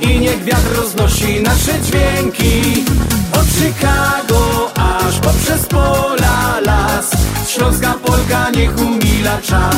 [0.00, 2.84] I niech wiatr roznosi nasze dźwięki.
[3.32, 7.10] Od Chicago aż poprzez pola las.
[7.48, 9.76] Śląska Polka niech umila czas.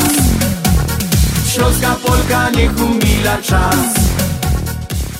[1.55, 3.87] Śląska Polka niech umila czas.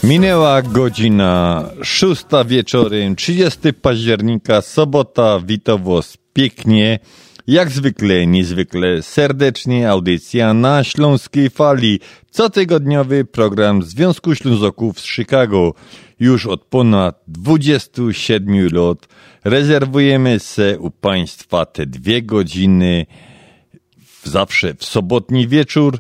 [0.03, 6.99] Minęła godzina szósta wieczorem, 30 października, sobota, witam was pięknie.
[7.47, 15.75] Jak zwykle, niezwykle serdecznie, audycja na Śląskiej Fali, cotygodniowy program Związku Ślązoków z Chicago.
[16.21, 19.09] Już od ponad 27 lat
[19.45, 23.07] rezerwujemy se u Państwa te dwie godziny,
[24.25, 25.99] zawsze w sobotni wieczór,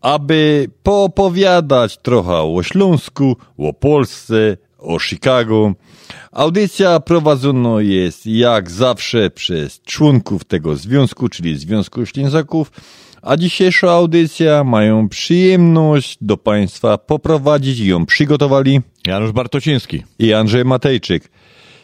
[0.00, 5.72] aby poopowiadać trochę o Śląsku, o Polsce, o Chicago.
[6.32, 12.70] Audycja prowadzona jest jak zawsze przez członków tego związku, czyli Związku Ślązaków,
[13.22, 20.02] a dzisiejsza audycja mają przyjemność do Państwa poprowadzić i ją przygotowali Janusz Bartociński.
[20.18, 21.30] i Andrzej Matejczyk.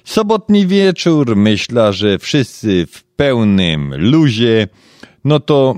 [0.05, 4.69] Sobotni wieczór, myślę, że wszyscy w pełnym luzie,
[5.25, 5.77] no to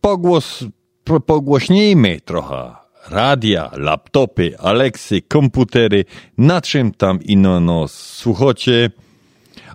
[0.00, 0.64] pogłos,
[1.04, 6.04] po- pogłośnijmy trochę radia, laptopy, Aleksy, komputery,
[6.38, 8.90] na czym tam ino nos słuchacie.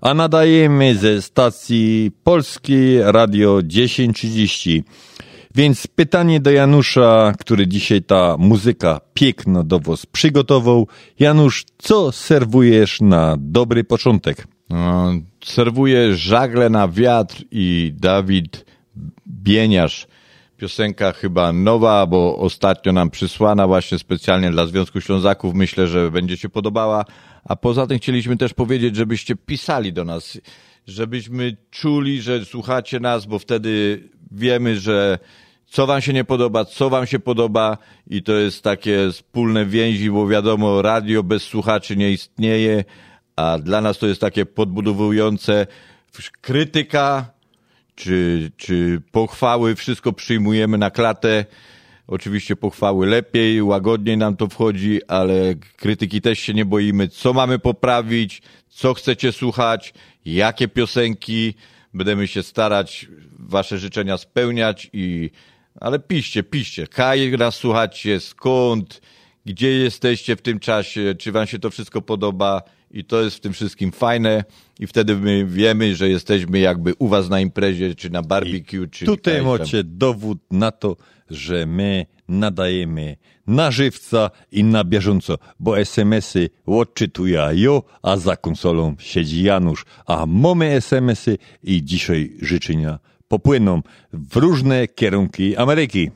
[0.02, 4.84] A nadajemy ze stacji Polskiej Radio 1030.
[5.56, 10.88] Więc pytanie do Janusza, który dzisiaj ta muzyka piękno do was przygotował.
[11.19, 14.48] Janusz, co serwujesz na dobry początek?
[14.69, 15.13] No,
[15.44, 18.66] serwuję żagle na wiatr i Dawid
[19.28, 20.08] Bieniasz.
[20.62, 25.54] Piosenka chyba nowa, bo ostatnio nam przysłana właśnie specjalnie dla Związku Ślązaków.
[25.54, 27.06] Myślę, że będzie się podobała.
[27.44, 30.42] A poza tym chcieliśmy też powiedzieć, żebyście pisali do nas,
[30.88, 35.20] żebyśmy czuli, że słuchacie nas, bo wtedy wiemy, że
[35.66, 40.12] co wam się nie podoba, co wam się podoba i to jest takie wspólne więzi,
[40.12, 42.84] bo wiadomo, radio bez słuchaczy nie istnieje,
[43.36, 45.68] a dla nas to jest takie podbudowujące
[46.42, 47.31] krytyka
[47.96, 51.46] czy, czy pochwały, wszystko przyjmujemy na klatę.
[52.08, 57.08] Oczywiście pochwały lepiej, łagodniej nam to wchodzi, ale krytyki też się nie boimy.
[57.08, 59.94] Co mamy poprawić, co chcecie słuchać,
[60.26, 61.54] jakie piosenki.
[61.94, 63.08] Będziemy się starać
[63.40, 65.30] wasze życzenia spełniać i,
[65.80, 66.88] ale piszcie, piszcie.
[66.88, 69.02] Kaj nas słuchacie, skąd,
[69.46, 72.62] gdzie jesteście w tym czasie, czy wam się to wszystko podoba
[72.92, 74.44] i to jest w tym wszystkim fajne
[74.81, 79.06] i wtedy my wiemy, że jesteśmy jakby u was na imprezie, czy na barbecue, czy
[79.06, 79.45] Tutaj tam.
[79.45, 80.98] macie dowód na to,
[81.30, 83.18] że my nadajemy
[83.48, 87.72] na żywca i na bieżąco, bo SMS-y odczytuję ja,
[88.04, 93.81] a za konsolą siedzi Janusz, a mamy SMS-y i dzisiaj życzenia popłyną
[94.13, 96.12] w różne kierunki Ameryki.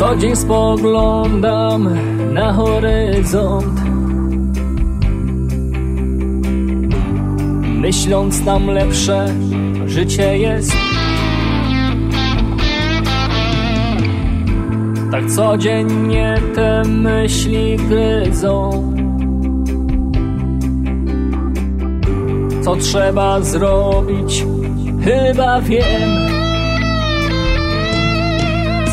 [0.00, 1.88] Co dzień spoglądam
[2.32, 3.80] na horyzont.
[7.80, 9.26] Myśląc tam lepsze
[9.86, 10.72] życie jest.
[15.10, 18.70] Tak codziennie te myśli gryzą.
[22.62, 24.46] Co trzeba zrobić,
[25.04, 26.39] chyba wiem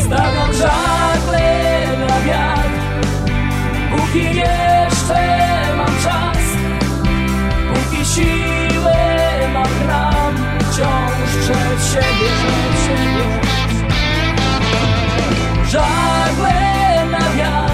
[0.08, 2.70] Stawiam żagle na wiatr.
[3.90, 5.20] Póki jeszcze
[5.76, 6.38] mam czas
[7.74, 8.96] Póki siłę
[9.52, 13.24] mam gram Wciąż przed siebie, przed siebie
[15.70, 17.72] Żagle na wiatr.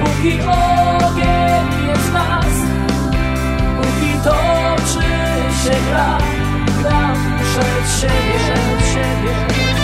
[0.00, 2.54] Póki ogień jest w nas
[3.76, 5.08] Póki toczy
[5.64, 6.18] się gra
[6.82, 9.83] Gram przed siebie, przed siebie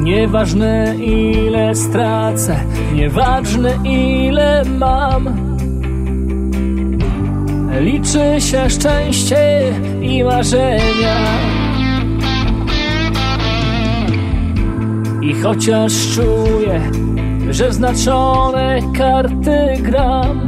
[0.00, 2.60] Nieważne ile stracę,
[2.94, 5.50] nieważne ile mam.
[7.80, 11.16] Liczy się szczęście i marzenia.
[15.22, 16.90] I chociaż czuję,
[17.50, 20.40] że znaczone karty gram,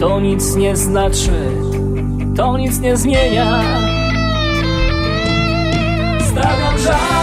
[0.00, 1.48] to nic nie znaczy,
[2.36, 3.60] to nic nie zmienia.
[6.20, 7.13] Stawiam żagle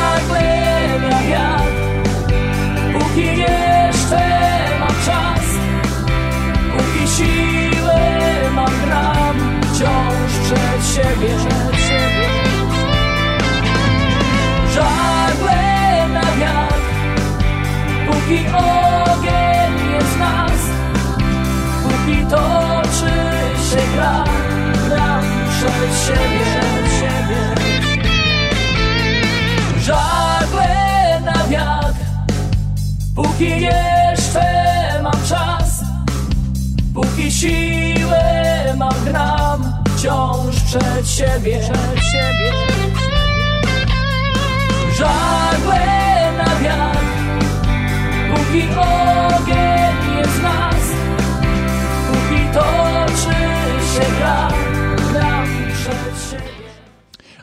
[9.81, 12.28] Wciąż przed siebie, przed siebie.
[14.74, 16.81] Żagle na wiatr
[18.07, 20.62] Póki ogień jest nas
[21.83, 23.13] Póki toczy
[23.69, 24.24] się gra
[24.88, 27.42] Gram przed siebie, przed siebie.
[29.80, 32.06] Żagle na wiatr
[33.16, 34.44] Póki jeszcze
[35.04, 35.83] mam czas
[36.94, 39.70] Póki siłę mam gram
[40.01, 42.51] Wciąż przed siebie, przed siebie
[44.98, 47.00] Żagle na wiatr
[48.30, 50.83] Póki ogień jest w nas
[52.07, 53.36] Póki toczy
[53.94, 54.42] się gra
[55.74, 56.51] przed siebie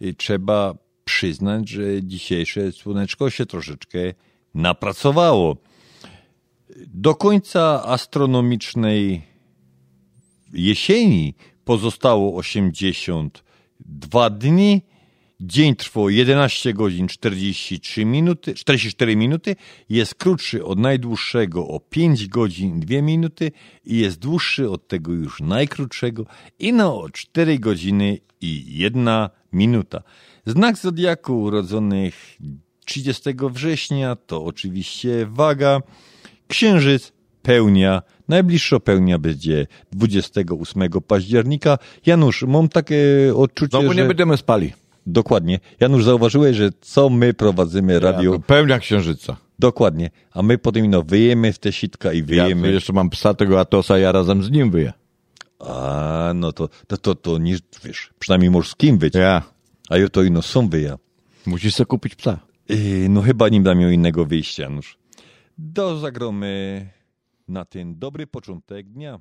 [0.00, 3.98] I Trzeba przyznać, że dzisiejsze słoneczko się troszeczkę
[4.54, 5.56] napracowało.
[6.86, 9.22] Do końca astronomicznej
[10.52, 14.82] jesieni pozostało 82 dni.
[15.40, 19.56] Dzień trwał 11 godzin 43 minuty, 44 minuty.
[19.88, 23.52] Jest krótszy od najdłuższego o 5 godzin 2 minuty
[23.84, 26.26] i jest dłuższy od tego już najkrótszego
[26.58, 29.08] i no o 4 godziny i 1
[29.52, 30.02] minuta.
[30.46, 32.36] Znak zodiaku urodzonych
[32.84, 35.80] 30 września to oczywiście waga,
[36.48, 37.12] księżyc,
[37.42, 38.02] pełnia.
[38.28, 41.78] Najbliższa pełnia będzie 28 października.
[42.06, 42.98] Janusz, mam takie
[43.36, 44.02] odczucie, Znowu że...
[44.02, 44.85] nie będziemy spali.
[45.06, 45.60] Dokładnie.
[45.80, 48.32] Janusz, zauważyłeś, że co my prowadzimy radio...
[48.32, 49.36] Ja, to pełnia księżyca.
[49.58, 50.10] Dokładnie.
[50.30, 52.68] A my potem no wyjemy w te sitka i Ja wyjemy.
[52.68, 54.92] tu jeszcze mam psa tego Atosa, ja razem z nim wyję.
[55.58, 59.14] A, no to, to, to, to nie, wiesz, przynajmniej możesz z kim być.
[59.14, 59.42] Ja.
[59.90, 60.98] A ja to ino są wyja.
[61.46, 62.38] Musisz sobie kupić psa.
[62.68, 64.98] Yy, no chyba nie będę miał innego wyjścia, Janusz.
[65.58, 66.86] Do zagromy
[67.48, 69.20] na ten dobry początek dnia.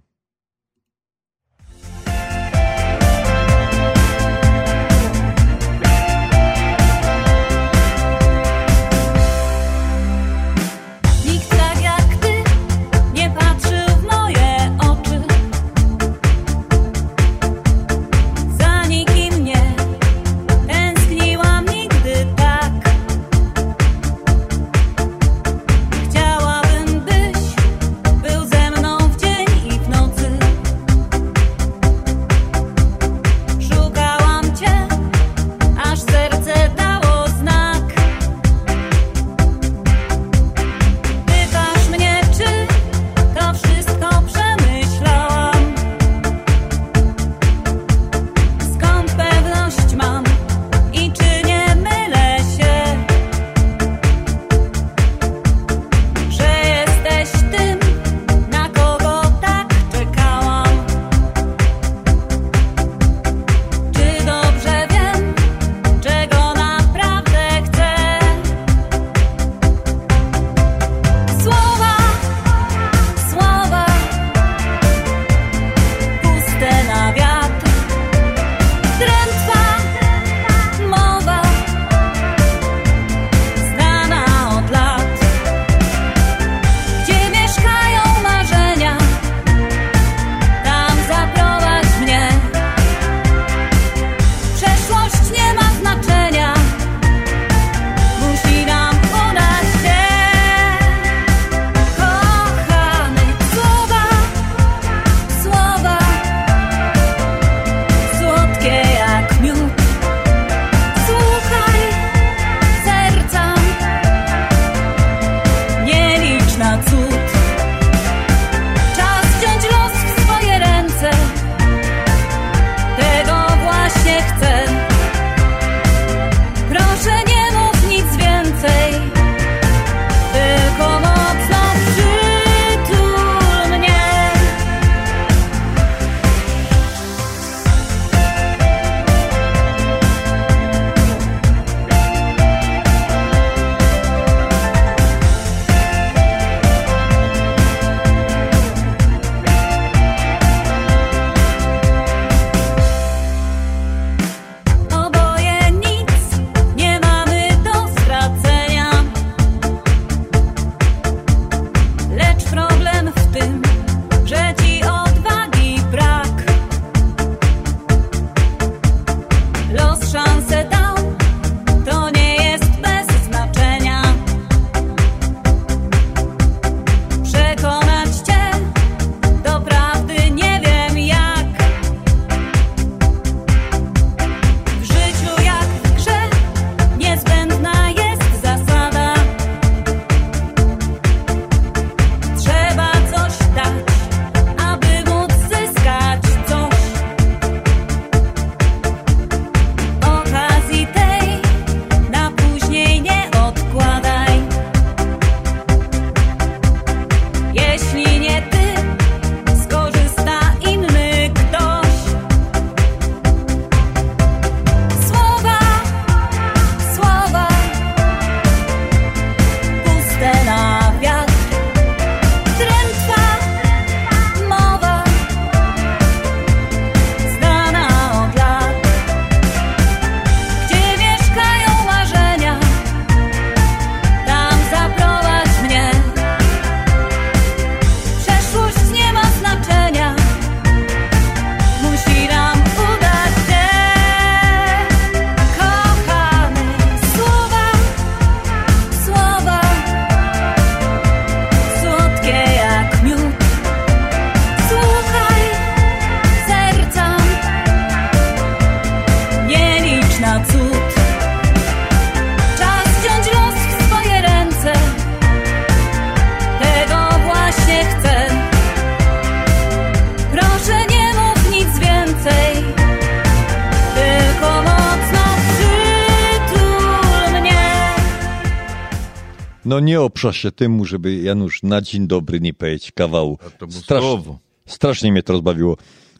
[279.95, 283.37] Nie oprza się temu, żeby Janusz na dzień dobry nie powiedzieć kawału.
[283.57, 284.39] to było Strasz, słowo.
[284.65, 285.77] strasznie mnie to rozbawiło.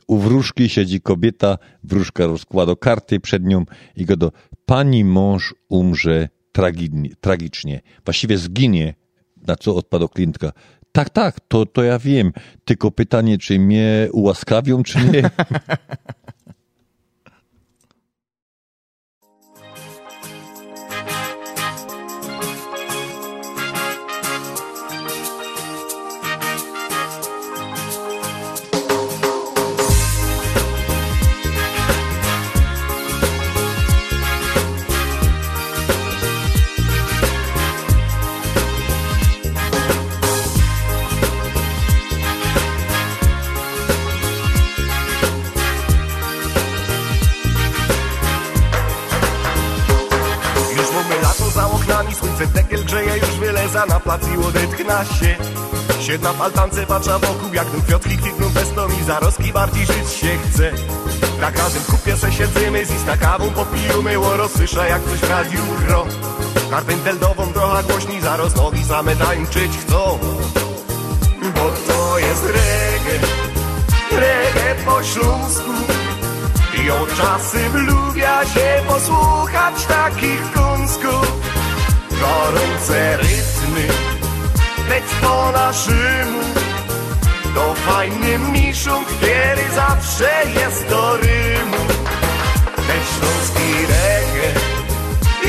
[0.08, 3.66] U wróżki siedzi kobieta, wróżka rozkłada karty przed nią
[3.96, 4.32] i go do
[4.66, 7.82] pani mąż umrze tragi- tragicznie.
[8.06, 8.94] Właściwie zginie,
[9.48, 10.52] na co odpadł klientka.
[10.92, 12.32] Tak, tak, to, to ja wiem.
[12.66, 15.30] Tylko pytanie, czy mnie ułaskawią, czy nie?
[56.16, 60.38] Siedna w altance patrza wokół, jak tu kwiatki kwitną pestom i zaroski bardziej żyć się
[60.38, 60.72] chce.
[61.42, 65.60] Na każdym kupie se siedzimy, z ista kawą popijemy, łoro słysza jak coś w radiu
[65.88, 66.06] gro.
[66.70, 70.20] Karpenteldową trochę głośni, zaraz nogi same tańczyć chcą.
[71.56, 73.28] Bo to jest reggae,
[74.12, 75.72] reggae po śląsku.
[76.84, 81.32] I od czasem lubia się posłuchać takich kunsków
[82.12, 83.88] Gorące rytmy,
[85.26, 86.42] po naszemu
[87.56, 91.84] To fajny miszunk, który zawsze jest do rymu.
[92.88, 94.52] Ten śląski reggae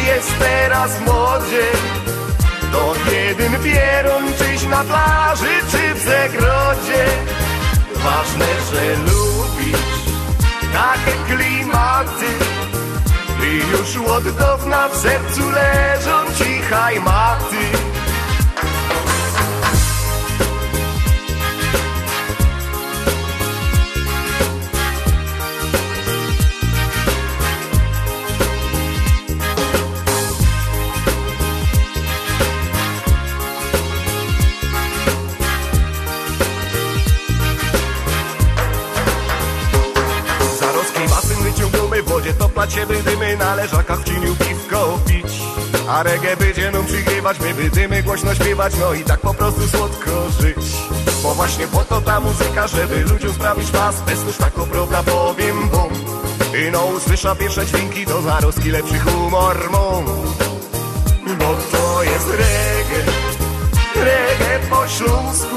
[0.07, 1.67] jest teraz w modzie.
[2.73, 7.05] To jeden pierun, czyś na plaży, czy w zagrodzie.
[7.95, 9.97] Ważne, że lubisz
[10.73, 12.31] takie klimaty
[13.43, 17.96] I już od dawna w sercu leżą cichaj maty
[43.97, 45.41] w cieniu piwko pić.
[45.89, 50.11] A reggae będzie nam przygrywać My będziemy głośno śpiewać No i tak po prostu słodko
[50.41, 50.77] żyć.
[51.23, 54.01] Bo właśnie po to ta muzyka Żeby ludziom sprawić pas.
[54.01, 55.93] Bez tuż tak prawda powiem bum
[56.67, 60.05] I no usłysza pierwsze dźwięki To zaroski lepszy humor mą
[61.39, 63.13] Bo to jest reggae
[63.95, 65.57] Reggae po śląsku.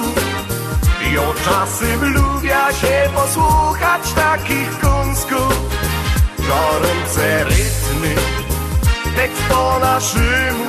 [1.12, 5.69] I od czasem lubia się posłuchać takich kunsków
[6.49, 7.43] Gorące
[8.00, 8.16] rytmy,
[9.16, 10.66] tekst po naszemu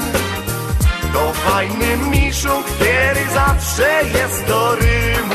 [1.12, 5.34] To fajny miszunk, który zawsze jest do rymu.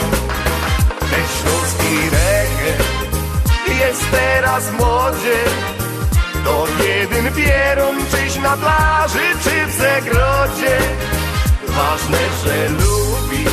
[0.99, 2.73] Ten śląski reggae
[3.79, 5.39] jest teraz w modzie.
[6.45, 10.77] To jeden pierun, czyś na plaży, czy w zagrodzie.
[11.67, 13.51] Ważne, że lubisz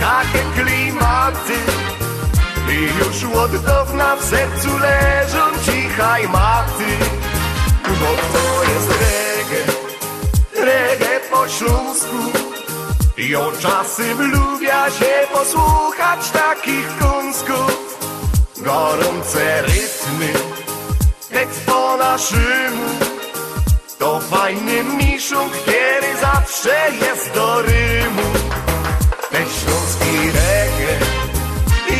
[0.00, 1.58] takie klimaty
[2.70, 7.20] I już od dawna w sercu leżą cichaj maty
[8.00, 9.64] Bo to jest reggae,
[10.66, 12.16] reggae po śląsku.
[13.16, 17.98] I od czasem lubia się posłuchać takich kunsków
[18.56, 20.32] Gorące rytmy,
[21.32, 22.88] tekst po naszemu.
[23.98, 28.22] To fajny miszunk, który zawsze jest do rymu.
[29.30, 30.98] Ten śląski reggae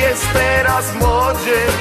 [0.00, 1.79] jest teraz w modzie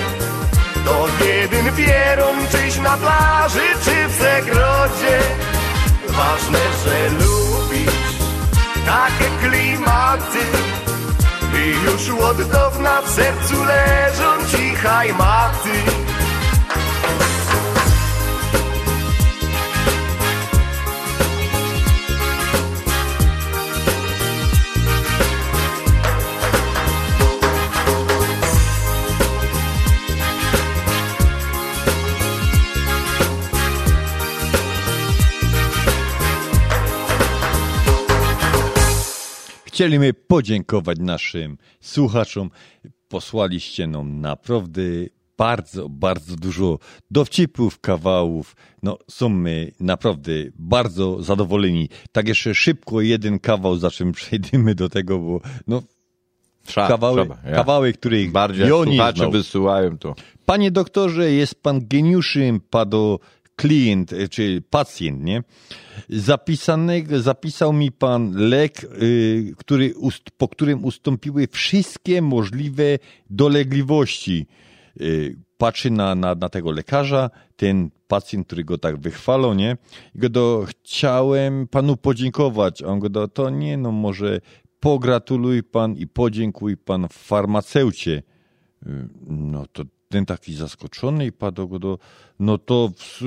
[0.89, 5.19] To jeden pierun, czyś na plaży, czy w zagrodzie
[6.07, 7.93] Ważne, że lubisz
[8.85, 10.39] takie klimaty.
[11.53, 15.98] I już od dawna w sercu leżą cichaj maty
[39.79, 42.49] Chcieliśmy podziękować naszym słuchaczom.
[43.07, 44.81] Posłaliście nam naprawdę
[45.37, 46.79] bardzo, bardzo dużo
[47.11, 48.55] dowcipów, kawałów.
[48.83, 51.89] No, są my naprawdę bardzo zadowoleni.
[52.11, 55.83] Tak jeszcze szybko jeden kawał, za czym przejdziemy do tego, bo no,
[56.75, 57.55] kawały, trzeba, ja.
[57.55, 60.15] kawały, których Bardziej słuchacze wysyłają to.
[60.45, 63.19] Panie doktorze, jest pan geniuszem, pado
[63.59, 65.43] klient, e, czy pacjent, nie?
[66.09, 69.93] Zapisanego, zapisał mi pan lek, y, który,
[70.37, 74.47] po którym ustąpiły wszystkie możliwe dolegliwości.
[75.01, 79.77] Y, patrzy na, na, na tego lekarza, ten pacjent, który go tak wychwalał, nie?
[80.15, 82.81] I go do, chciałem panu podziękować.
[82.81, 84.41] A on go do, to nie, no może
[84.79, 88.23] pogratuluj pan i podziękuj pan farmaceucie.
[88.87, 91.99] Y, No to ten taki zaskoczony i padł go do,
[92.39, 93.21] no to w,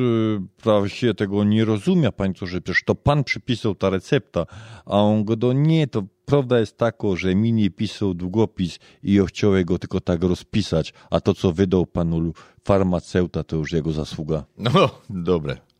[0.63, 4.47] prawie się tego nie rozumie, pani to, że przecież to pan przypisał ta recepta,
[4.87, 9.15] a on go do, nie, to prawda jest taka, że mi nie pisał długopis i
[9.15, 12.33] ja chciałem go tylko tak rozpisać, a to co wydał panu
[12.65, 14.45] farmaceuta, to już jego zasługa.
[14.59, 15.72] No, dobre.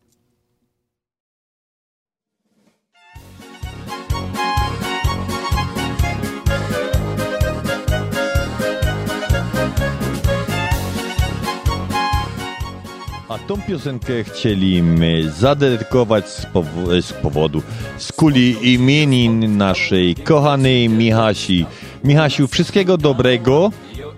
[13.47, 17.63] Tą piosenkę chcieliśmy zadedykować z, powo- z powodu,
[17.99, 21.67] z kuli imienin naszej kochanej Michasi.
[22.05, 23.71] Michasiu, wszystkiego dobrego,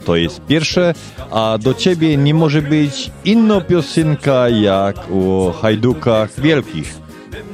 [0.04, 0.94] to jest pierwsze,
[1.30, 6.94] a do ciebie nie może być inna piosenka jak o hajdukach wielkich.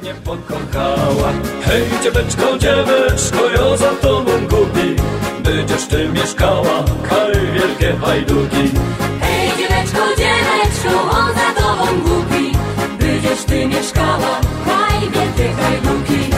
[0.03, 5.03] mnie pokochała Hej dzieweczko, dzieweczko, ja za tobą głupi
[5.45, 8.65] Będziesz ty mieszkała, kaj wielkie hajduki
[9.21, 12.53] Hej dzieweczko, dzieweczko, on za tobą głupi
[12.99, 16.31] Będziesz ty mieszkała, kraj wielkie hajduki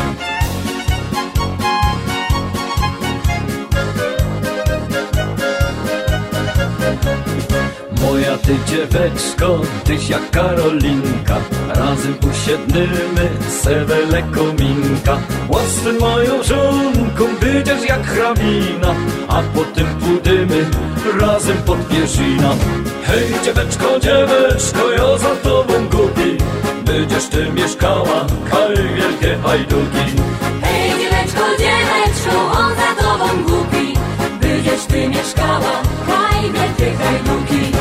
[8.00, 11.36] Moja ty dzieweczko, tyś jak Karolinka
[11.68, 13.30] Razem usiednymy,
[13.62, 18.94] sewele kominka Łasy moją żonką, będziesz jak hrabina
[19.28, 20.66] A potem pójdziemy
[21.20, 22.54] razem pod pierzina
[23.04, 26.36] Hej dzieweczko, dzieweczko, ja za tobą głupi.
[26.84, 30.04] Będziesz ty mieszkała, kaj wielkie hajduki.
[30.62, 33.94] Hej dzieweczko, dzieweczko, on za tobą głupi.
[34.40, 37.72] Będziesz ty mieszkała, kraj wielkie hajduki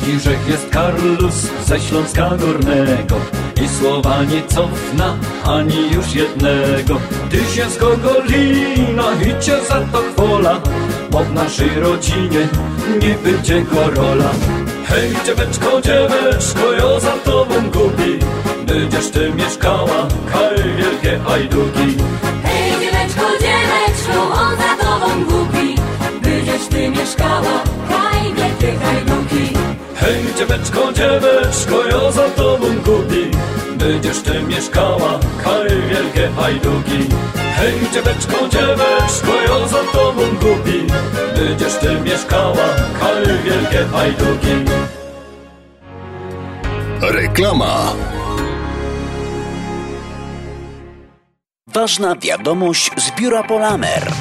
[0.00, 1.34] Taki rzech jest Karlus
[1.66, 3.16] ze Śląska Górnego.
[3.64, 7.00] I słowa nie cofna ani już jednego.
[7.30, 10.60] Ty się z Gogolina i cię za to chwola
[11.10, 12.48] Bo w naszej rodzinie
[13.02, 14.30] nie będzie gorola.
[14.86, 18.18] Hej dzieweczko, dzieweczko, ja za tobą gubi.
[18.66, 21.96] Będziesz ty mieszkała, kaj wielkie hajduki
[22.44, 25.74] Hej dzieweczko, dzieweczko, on za tobą głupi
[26.22, 29.13] Będziesz ty mieszkała, kraj wielkie hajduki
[30.04, 33.30] Hej dzieweczko, dzieweczko, ja za tobą gubi
[33.76, 36.98] Będziesz ty mieszkała, kaj wielkie hajduki
[37.56, 40.86] Hej dzieweczko, dzieweczko, ja za tobą gubi
[41.36, 42.68] Będziesz ty mieszkała,
[43.00, 44.54] kaj wielkie hajduki
[47.00, 47.92] Reklama.
[51.66, 54.12] Ważna wiadomość z biura Polamer.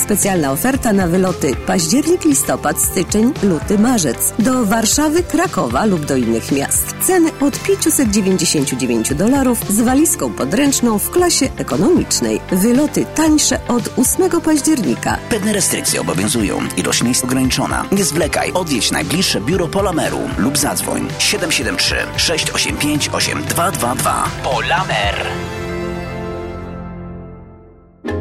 [0.00, 6.52] Specjalna oferta na wyloty październik, listopad, styczeń, luty, marzec do Warszawy, Krakowa lub do innych
[6.52, 6.94] miast.
[7.02, 12.40] Ceny od 599 dolarów z walizką podręczną w klasie ekonomicznej.
[12.52, 15.18] Wyloty tańsze od 8 października.
[15.30, 16.58] Pewne restrykcje obowiązują.
[16.76, 17.84] Ilość miejsc ograniczona.
[17.92, 18.52] Nie zwlekaj.
[18.52, 24.28] Odwiedź najbliższe biuro Polameru lub zadzwoń 773 685 8222.
[24.44, 25.59] Polamer.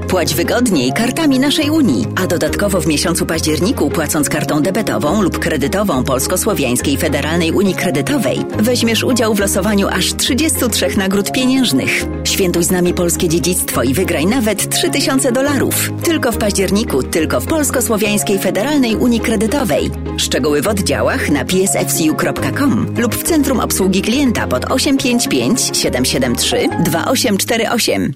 [0.09, 6.03] Płać wygodniej kartami naszej Unii, a dodatkowo w miesiącu październiku płacąc kartą debetową lub kredytową
[6.03, 12.05] Polsko-Słowiańskiej Federalnej Unii Kredytowej weźmiesz udział w losowaniu aż 33 nagród pieniężnych.
[12.23, 15.91] Świętuj z nami polskie dziedzictwo i wygraj nawet 3000 dolarów.
[16.03, 19.91] Tylko w październiku, tylko w Polsko-Słowiańskiej Federalnej Unii Kredytowej.
[20.17, 28.13] Szczegóły w oddziałach na psfcu.com lub w Centrum Obsługi Klienta pod 855 773 2848.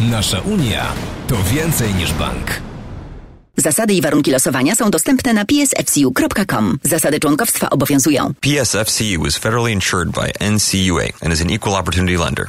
[0.00, 0.92] Nasza Unia
[1.28, 2.60] to więcej niż bank.
[3.56, 6.78] Zasady i warunki losowania są dostępne na psfcu.com.
[6.82, 8.34] Zasady członkowstwa obowiązują.
[8.40, 12.48] PSFCU is federally insured by NCUA and is an equal opportunity lender.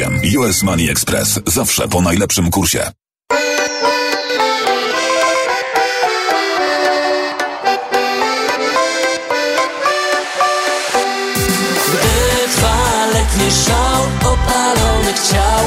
[0.01, 0.19] 8.
[0.37, 1.39] US Money Express.
[1.47, 2.91] Zawsze po najlepszym kursie.
[11.87, 12.07] Gdy
[12.55, 15.63] trwa letni szał opalonych ciał,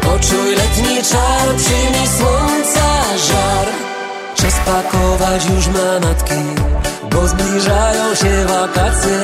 [0.00, 3.66] poczuj letni czar, przyjmij słońca żar.
[4.34, 6.34] Czas pakować już manatki,
[7.10, 9.20] bo zbliżają się wakacje.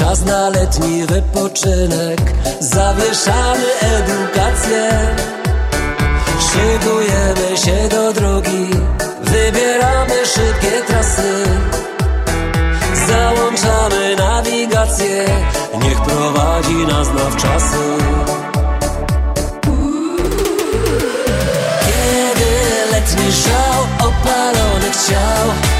[0.00, 2.20] Czas na letni wypoczynek,
[2.60, 4.90] zawieszamy edukację.
[6.40, 8.70] Szykujemy się do drogi,
[9.22, 11.44] wybieramy szybkie trasy.
[13.08, 15.26] Załączamy nawigację,
[15.82, 17.78] niech prowadzi nas nawczasy
[21.86, 22.50] Kiedy
[22.92, 25.79] letni szał opalonych ciał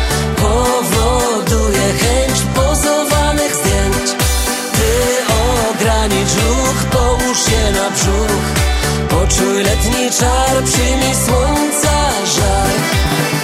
[9.41, 12.71] Poczuj letni czar, przyjmij słońca żar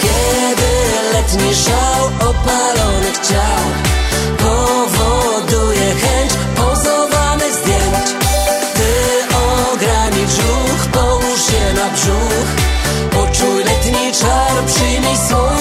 [0.02, 0.72] Kiedy
[1.12, 3.64] letni szał opalonych ciał
[4.38, 8.08] Powoduje chęć pozowanych zdjęć.
[8.74, 8.92] Ty
[9.72, 12.48] ogranicz ruch, połóż się na brzuch.
[13.10, 15.55] Poczuj letni czar, przyjmij słońca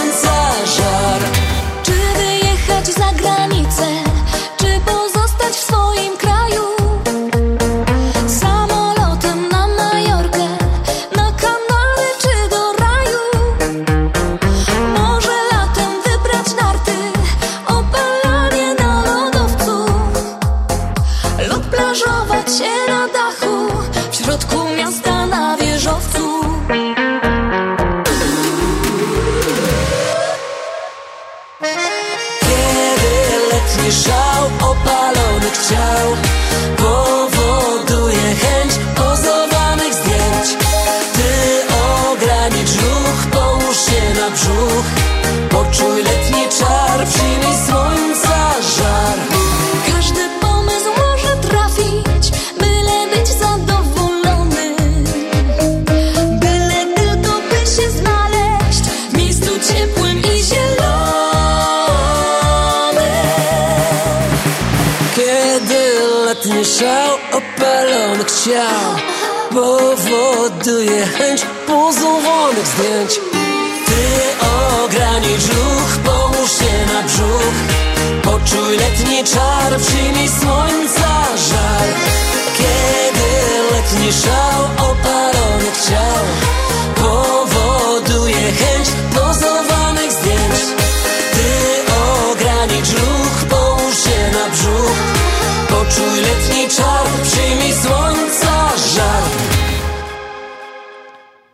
[33.76, 36.08] Letni szał opalonych ciał
[68.46, 68.92] ciał
[69.50, 73.20] Powoduje chęć pozowanych zdjęć.
[73.86, 74.02] Ty
[74.84, 77.58] ogranicz ruch, połóż się na brzuch.
[78.24, 81.88] Poczuj letni czar, przyjmij słońca żar
[82.58, 83.30] Kiedy
[83.72, 84.85] letni szał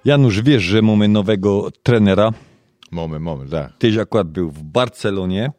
[0.05, 2.31] Janusz, wiesz, że mamy nowego trenera?
[2.91, 3.77] Mamy, mamy, tak.
[3.77, 5.51] Tyś akurat był w Barcelonie,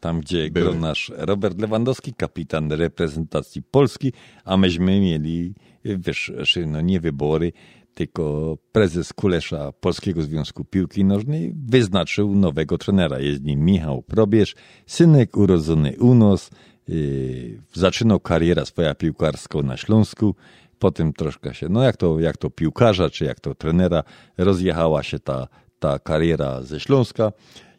[0.00, 4.12] tam gdzie grał nasz Robert Lewandowski, kapitan reprezentacji Polski,
[4.44, 7.52] a myśmy mieli, wiesz, że no nie wybory,
[7.94, 13.18] tylko prezes Kulesza Polskiego Związku Piłki Nożnej wyznaczył nowego trenera.
[13.18, 14.54] Jest nim Michał Probierz,
[14.86, 16.50] synek urodzony u nas,
[16.88, 20.34] yy, zaczynał karierę swoją piłkarską na Śląsku,
[20.80, 24.02] potem troszkę się, no jak to, jak to piłkarza, czy jak to trenera,
[24.38, 27.32] rozjechała się ta, ta kariera ze Śląska.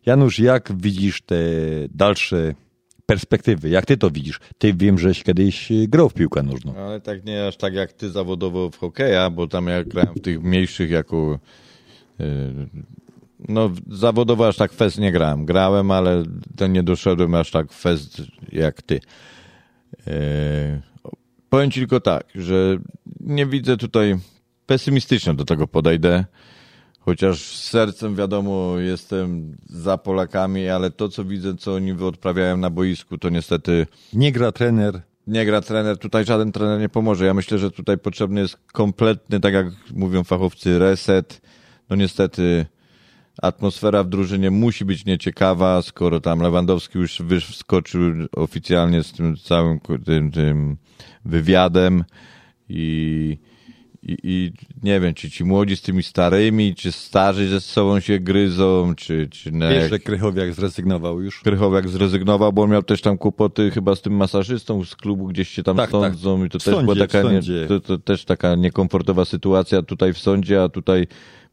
[0.05, 1.35] Janusz, jak widzisz te
[1.89, 2.53] dalsze
[3.05, 3.69] perspektywy?
[3.69, 4.39] Jak ty to widzisz?
[4.57, 6.75] Ty wiem, żeś kiedyś grał w piłkę nożną.
[6.75, 10.21] Ale tak nie aż tak jak ty zawodowo w hokeja, bo tam ja grałem w
[10.21, 11.39] tych mniejszych jako
[12.19, 12.25] yy,
[13.49, 15.45] no zawodowo aż tak fest nie grałem.
[15.45, 16.23] Grałem, ale
[16.69, 18.99] nie doszedłem aż tak fest jak ty.
[21.51, 22.77] Powiem ci tylko tak, że
[23.19, 24.17] nie widzę tutaj
[24.65, 26.25] pesymistycznie do tego podejdę.
[26.99, 32.69] Chociaż z sercem wiadomo, jestem za Polakami, ale to, co widzę, co oni odprawiają na
[32.69, 33.87] boisku, to niestety.
[34.13, 35.01] Nie gra trener.
[35.27, 37.25] Nie gra trener, tutaj żaden trener nie pomoże.
[37.25, 41.41] Ja myślę, że tutaj potrzebny jest kompletny, tak jak mówią fachowcy, reset.
[41.89, 42.65] No niestety
[43.41, 48.01] atmosfera w drużynie musi być nieciekawa, skoro tam Lewandowski już wyskoczył
[48.35, 50.77] oficjalnie z tym całym tym, tym
[51.25, 52.03] wywiadem
[52.69, 53.37] i
[54.03, 54.51] i, I
[54.83, 59.27] nie wiem, czy ci młodzi z tymi starymi, czy starzy ze sobą się gryzą, czy...
[59.31, 59.89] czy na Wiesz, jak...
[59.89, 61.41] że Krychowiak zrezygnował już?
[61.41, 65.49] Krychowiak zrezygnował, bo on miał też tam kłopoty chyba z tym masażystą z klubu, gdzieś
[65.49, 66.47] się tam Tak, sądzą tak.
[66.47, 67.65] i to W też była sądzie, taka, nie, sądzie.
[67.67, 71.07] to, to też taka niekomfortowa sytuacja tutaj w sądzie, a tutaj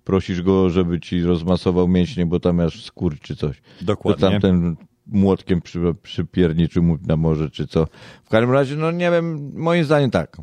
[0.09, 3.63] prosisz go, żeby ci rozmasował mięśnie, bo tam masz skór czy coś.
[3.81, 4.27] Dokładnie.
[4.27, 7.87] To tam ten młotkiem przy, przypierniczył mu na morze czy co.
[8.25, 10.37] W każdym razie, no nie wiem, moim zdaniem tak.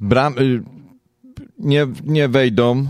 [0.00, 0.62] Bram, y,
[1.58, 2.86] nie, nie wejdą,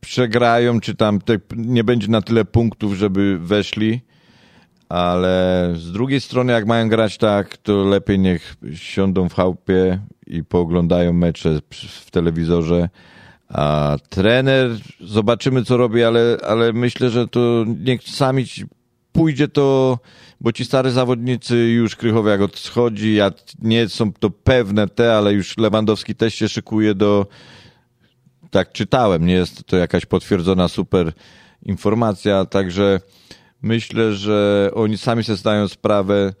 [0.00, 4.00] przegrają, czy tam te, nie będzie na tyle punktów, żeby weszli,
[4.88, 10.44] ale z drugiej strony, jak mają grać tak, to lepiej niech siądą w chałupie i
[10.44, 12.88] pooglądają mecze w telewizorze.
[13.48, 18.44] A trener, zobaczymy co robi, ale, ale myślę, że to niech sami
[19.12, 19.98] pójdzie to,
[20.40, 23.30] bo ci stary zawodnicy już Krychowiak odchodzi, ja
[23.62, 27.26] nie są to pewne te, ale już Lewandowski też się szykuje do,
[28.50, 31.12] tak czytałem, nie jest to jakaś potwierdzona super
[31.62, 33.00] informacja, także
[33.62, 36.32] myślę, że oni sami sobie zdają sprawę.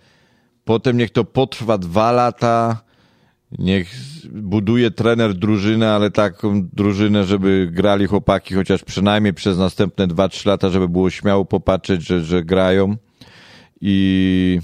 [0.64, 2.82] Potem niech to potrwa dwa lata,
[3.58, 3.94] niech
[4.32, 10.48] buduje trener drużynę, ale taką drużynę, żeby grali chłopaki chociaż przynajmniej przez następne dwa, trzy
[10.48, 12.96] lata, żeby było śmiało popatrzeć, że, że grają.
[13.80, 14.60] I,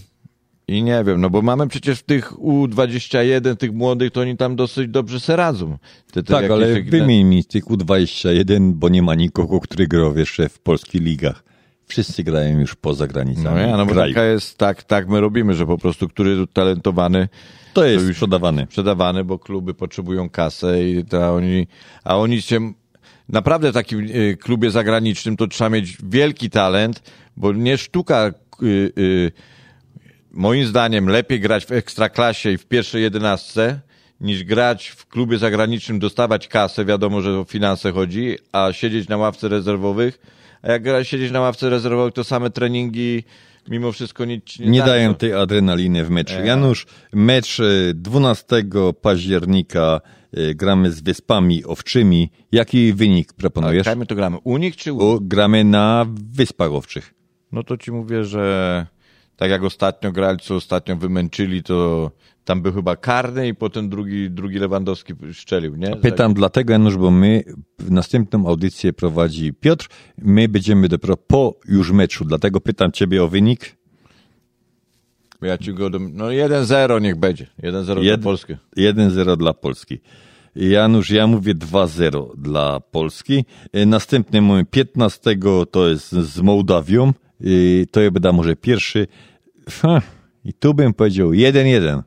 [0.68, 4.56] I nie wiem, no bo mamy przecież w tych U21, tych młodych, to oni tam
[4.56, 5.78] dosyć dobrze se radzą.
[6.12, 10.18] Te, te tak, ale wymień mi z tych U21, bo nie ma nikogo, który grał
[10.18, 11.44] jeszcze w polskich ligach.
[11.86, 15.54] Wszyscy grają już poza granicami No ja, no bo taka jest, tak, tak my robimy,
[15.54, 17.28] że po prostu który talentowany
[17.72, 18.66] To jest już sprzedawany.
[18.66, 21.66] Sprzedawany, bo kluby potrzebują kasę i to oni,
[22.04, 22.72] a oni się
[23.28, 27.02] naprawdę w takim y, klubie zagranicznym to trzeba mieć wielki talent,
[27.36, 28.32] bo nie sztuka
[28.62, 29.32] y, y,
[30.32, 33.80] moim zdaniem lepiej grać w ekstraklasie i w pierwszej jedenastce
[34.20, 39.16] niż grać w klubie zagranicznym, dostawać kasę, wiadomo, że o finanse chodzi, a siedzieć na
[39.16, 40.18] ławce rezerwowych.
[40.62, 43.24] A jak siedzieć na ławce rezerwowych, to same treningi
[43.68, 44.92] mimo wszystko nic nie, Nie dają.
[44.92, 46.34] dają tej adrenaliny w meczu.
[46.34, 46.46] E.
[46.46, 48.64] Janusz, mecz e, 12
[49.02, 50.00] października
[50.32, 52.30] e, gramy z Wyspami Owczymi.
[52.52, 53.86] Jaki wynik proponujesz?
[53.86, 54.96] Ale my to gramy u nich czy u...
[54.96, 57.14] U, gramy na Wyspach Owczych.
[57.52, 58.86] No to ci mówię, że
[59.36, 62.10] tak jak ostatnio grali, co ostatnio wymęczyli, to
[62.44, 65.96] tam był chyba karny i potem drugi, drugi Lewandowski szczelił, nie?
[65.96, 67.42] Pytam dlatego, Janusz, bo my
[67.78, 69.88] w następną audycję prowadzi Piotr.
[70.18, 73.76] My będziemy dopiero po już meczu, dlatego pytam ciebie o wynik.
[75.42, 75.90] Ja ci go...
[75.90, 77.46] dom- No 1-0 niech będzie.
[77.62, 78.56] 1-0 dla Jed- Polski.
[78.76, 80.00] 1-0 dla Polski.
[80.56, 83.44] Janusz, ja mówię 2-0 dla Polski.
[83.72, 85.36] E, Następny mamy 15
[85.70, 87.08] to jest z Mołdawią.
[87.40, 87.44] E,
[87.90, 89.06] To ja będę może pierwszy.
[89.70, 90.02] Ha,
[90.44, 92.02] I tu bym powiedział 1-1.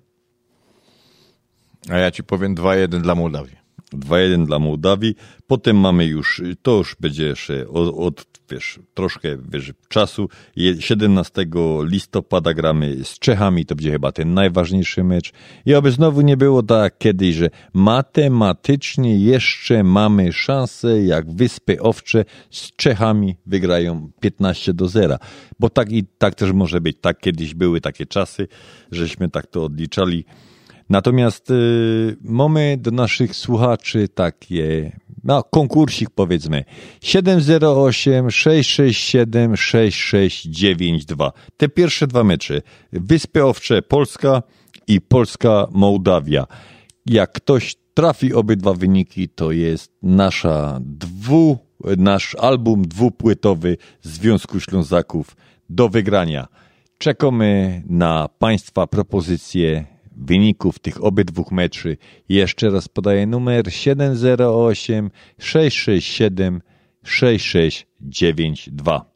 [1.89, 3.55] A ja ci powiem 2-1 dla Mołdawii.
[3.93, 5.15] 2-1 dla Mołdawii.
[5.47, 10.29] Potem mamy już, to już będzie jeszcze od, od wiesz, troszkę wiesz, czasu.
[10.55, 11.45] Je- 17
[11.83, 15.31] listopada gramy z Czechami, to będzie chyba ten najważniejszy mecz.
[15.65, 22.25] I aby znowu nie było tak kiedyś, że matematycznie jeszcze mamy szansę, jak Wyspy Owcze
[22.51, 25.17] z Czechami wygrają 15 do 0.
[25.59, 26.97] Bo tak i tak też może być.
[27.01, 28.47] Tak kiedyś były takie czasy,
[28.91, 30.25] żeśmy tak to odliczali.
[30.89, 34.91] Natomiast y, mamy do naszych słuchaczy takie,
[35.23, 36.63] no konkursik powiedzmy,
[37.01, 41.31] 708 667 6692.
[41.57, 44.43] Te pierwsze dwa mecze, Wyspy Owcze Polska
[44.87, 46.47] i Polska Mołdawia.
[47.05, 51.57] Jak ktoś trafi obydwa wyniki, to jest nasza dwu,
[51.97, 55.35] nasz album dwupłytowy Związku Ślązaków
[55.69, 56.47] do wygrania.
[56.97, 61.97] Czekamy na Państwa propozycje wyników tych obydwu meczy.
[62.29, 66.61] Jeszcze raz podaję numer 708 667
[67.03, 69.14] 6692.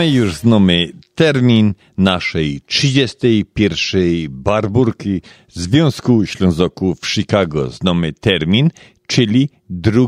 [0.00, 4.02] my już znamy termin naszej 31.
[4.30, 7.70] barburki Związku Ślązoków w Chicago.
[7.70, 8.70] Znamy termin,
[9.06, 10.06] czyli 2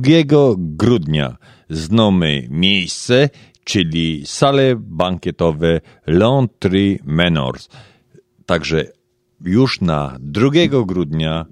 [0.57, 1.37] grudnia.
[1.71, 3.29] Znamy miejsce,
[3.65, 7.69] czyli sale bankietowe L'Entrée Menors.
[8.47, 8.85] Także
[9.45, 10.51] już na 2
[10.87, 11.47] grudnia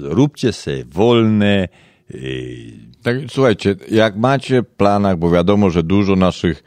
[0.00, 1.68] róbcie se wolne,
[2.10, 6.62] yy, Tak, słuchajcie, jak macie w planach, bo wiadomo, że dużo naszych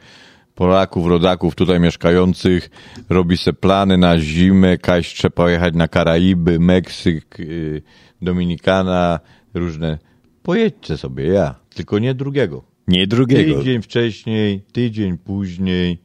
[0.54, 2.70] Polaków, rodaków tutaj mieszkających
[3.08, 7.82] robi se plany na zimę, kaś trzeba pojechać na Karaiby, Meksyk, yy,
[8.22, 9.20] Dominikana,
[9.54, 9.98] różne.
[10.42, 12.62] Pojedźcie sobie, ja, tylko nie drugiego.
[12.88, 13.58] Nie drugiego.
[13.58, 15.98] Tydzień wcześniej, tydzień później,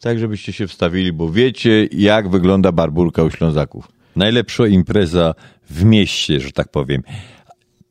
[0.00, 3.88] tak żebyście się wstawili, bo wiecie, jak wygląda barburka u Ślązaków.
[4.16, 5.34] najlepsza impreza
[5.70, 7.02] w mieście, że tak powiem.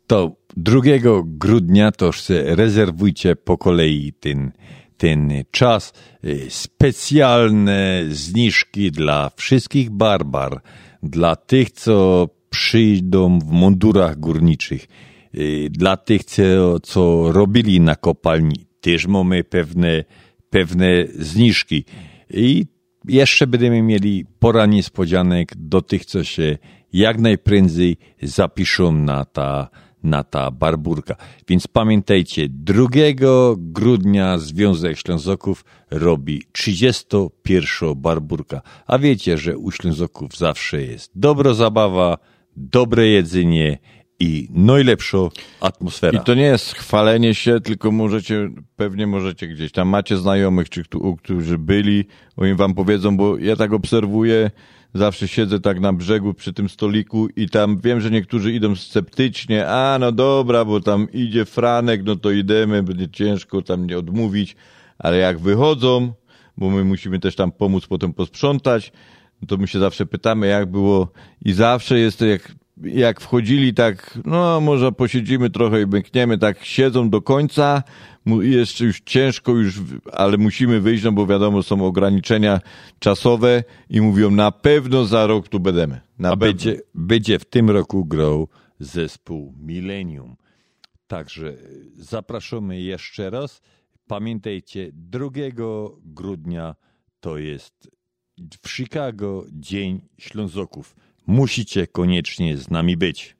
[0.07, 0.81] To 2
[1.23, 2.11] grudnia to
[2.45, 4.51] rezerwujcie po kolei ten,
[4.97, 5.93] ten czas.
[6.25, 10.61] Y, Specjalne zniżki dla wszystkich barbar,
[11.03, 14.87] dla tych, co przyjdą w mundurach górniczych,
[15.35, 18.65] y, dla tych, co, co robili na kopalni.
[18.81, 20.03] Też mamy pewne,
[20.49, 20.87] pewne
[21.19, 21.85] zniżki.
[22.29, 22.65] I
[23.07, 26.57] jeszcze będziemy mieli pora niespodzianek do tych, co się
[26.93, 29.69] jak najprędzej zapiszą na ta,
[30.05, 31.15] na ta barburka.
[31.47, 32.87] Więc pamiętajcie, 2
[33.57, 38.61] grudnia Związek Ślązoków robi 31 barburka.
[38.87, 42.17] A wiecie, że u Ślązoków zawsze jest dobra zabawa,
[42.57, 43.77] dobre jedzenie
[44.19, 45.17] i najlepsza
[45.61, 46.19] atmosfera.
[46.21, 50.83] I to nie jest chwalenie się, tylko możecie, pewnie możecie gdzieś tam, macie znajomych, czy
[50.83, 52.05] któ- którzy byli,
[52.37, 54.51] oni wam powiedzą, bo ja tak obserwuję,
[54.95, 59.67] zawsze siedzę tak na brzegu przy tym stoliku i tam wiem, że niektórzy idą sceptycznie,
[59.67, 64.55] a no dobra, bo tam idzie Franek, no to idziemy, będzie ciężko tam nie odmówić,
[64.99, 66.13] ale jak wychodzą,
[66.57, 68.91] bo my musimy też tam pomóc potem posprzątać,
[69.47, 71.11] to my się zawsze pytamy, jak było.
[71.45, 76.65] I zawsze jest to jak, jak wchodzili tak, no może posiedzimy trochę i bękniemy, tak
[76.65, 77.83] siedzą do końca,
[78.41, 82.59] jeszcze już ciężko już, ale musimy wyjść, no bo wiadomo, są ograniczenia
[82.99, 86.01] czasowe i mówią, na pewno za rok tu będziemy.
[86.19, 88.47] Na A będzie, będzie w tym roku grał
[88.79, 90.35] zespół Millennium.
[91.07, 91.53] Także
[91.97, 93.61] zapraszamy jeszcze raz.
[94.07, 95.29] Pamiętajcie, 2
[96.05, 96.75] grudnia
[97.19, 97.91] to jest
[98.63, 100.95] w Chicago Dzień Ślązoków.
[101.27, 103.35] Musicie koniecznie z nami być.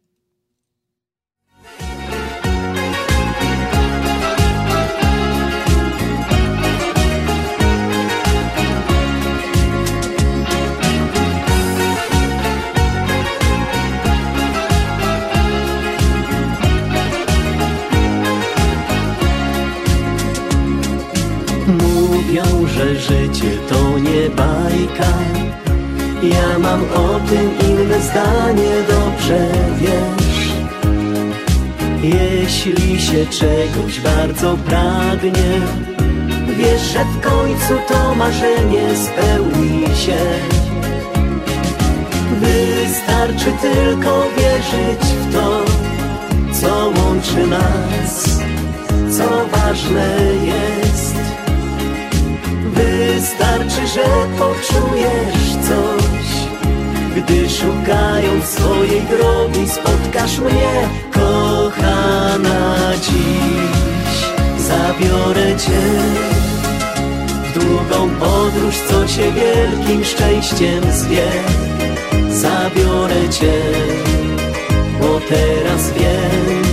[21.68, 25.16] Mówią, że życie to nie bajka
[26.24, 29.48] Ja mam o tym inne zdanie, dobrze
[29.80, 30.54] wiesz
[32.02, 35.62] Jeśli się czegoś bardzo pragnie
[36.58, 40.18] Wiesz, że w końcu to marzenie spełni się
[42.42, 45.66] Wystarczy tylko wierzyć w to,
[46.62, 48.40] co łączy nas,
[49.18, 51.16] co ważne jest.
[52.66, 54.04] Wystarczy, że
[54.38, 55.55] po poczujesz
[57.16, 64.18] Gdy szukając swojej drogi spotkasz mnie Kochana dziś
[64.58, 65.82] Zabiorę cię
[67.44, 71.28] w długą podróż, co cię wielkim szczęściem zwie
[72.30, 73.54] Zabiorę cię,
[75.02, 76.64] bo teraz wiem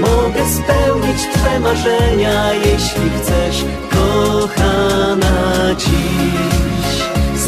[0.00, 6.77] Mogę spełnić Twe marzenia, jeśli chcesz, kochana dziś.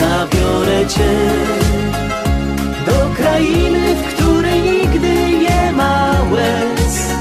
[0.00, 1.12] Zabiorę Cię
[2.86, 7.12] do krainy, w której nigdy nie ma łez.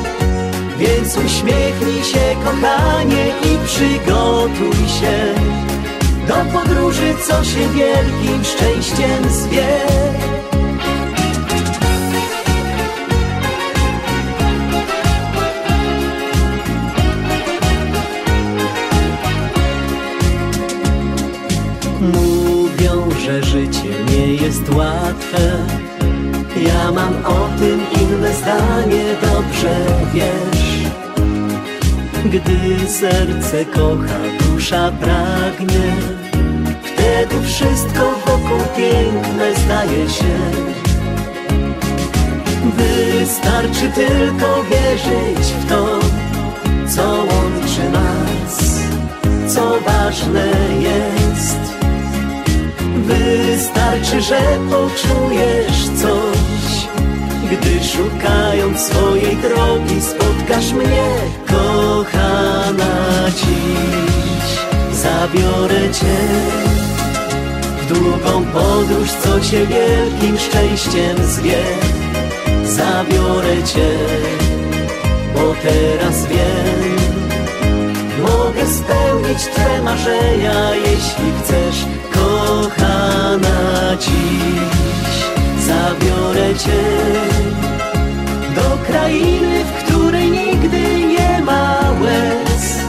[0.77, 5.17] Więc uśmiechnij się, kochanie, i przygotuj się
[6.27, 9.67] do podróży, co się wielkim szczęściem zwie.
[24.79, 25.43] Łatwe.
[26.67, 29.75] Ja mam o tym inne zdanie, dobrze
[30.13, 30.69] wiesz.
[32.25, 36.19] Gdy serce kocha, dusza pragnie
[36.99, 40.39] Wtedy wszystko wokół piękne zdaje się.
[42.77, 45.99] Wystarczy tylko wierzyć w to,
[46.95, 48.79] co łączy nas,
[49.47, 50.47] co ważne
[50.79, 51.78] jest.
[53.09, 54.39] Wystarczy, że
[54.69, 56.87] poczujesz coś.
[57.51, 61.07] Gdy szukając swojej drogi spotkasz mnie
[61.47, 64.49] Kochana dziś.
[64.93, 66.17] Zabiorę Cię
[67.81, 71.63] W długą podróż, co Cię wielkim szczęściem zwie.
[72.65, 73.89] Zabiorę Cię
[75.35, 76.99] Bo teraz wiem.
[78.21, 81.85] Mogę spełnić Twe marzenia, jeśli chcesz,
[82.49, 85.17] kochana dziś.
[85.67, 86.83] Zabiorę Cię
[88.55, 92.79] do krainy, w której nigdy nie ma łez.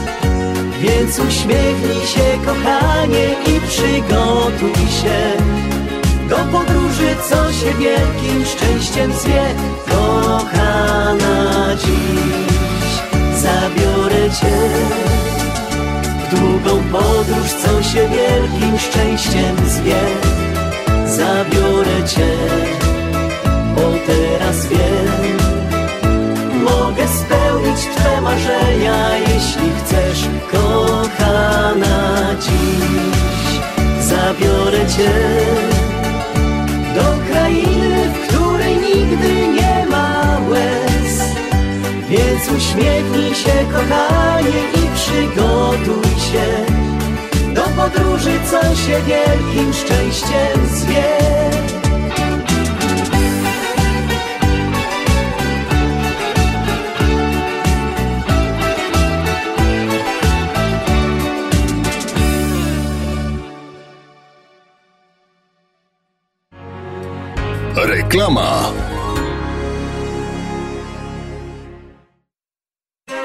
[0.81, 5.19] Więc uśmiechnij się, kochanie, i przygotuj się
[6.29, 9.45] do podróży, co się wielkim szczęściem zwie,
[9.89, 12.91] kochana dziś.
[13.41, 15.30] Zabiorę Cię
[16.31, 20.01] długą podróż, co się wielkim szczęściem zwie.
[21.05, 22.31] Zabiorę Cię,
[23.75, 25.37] bo teraz wiem,
[26.63, 34.05] mogę spełnić Twe marzenia, jeśli chcesz, kochana dziś.
[34.05, 35.11] Zabiorę Cię
[36.95, 38.30] do krainy, w której
[42.41, 46.65] Więc uśmiechnij się, kochanie, i przygotuj się
[47.53, 51.03] do podróży, co się wielkim szczęściem zwie.
[67.75, 68.90] Reklama.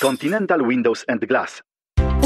[0.00, 1.60] Continental Windows and Glass.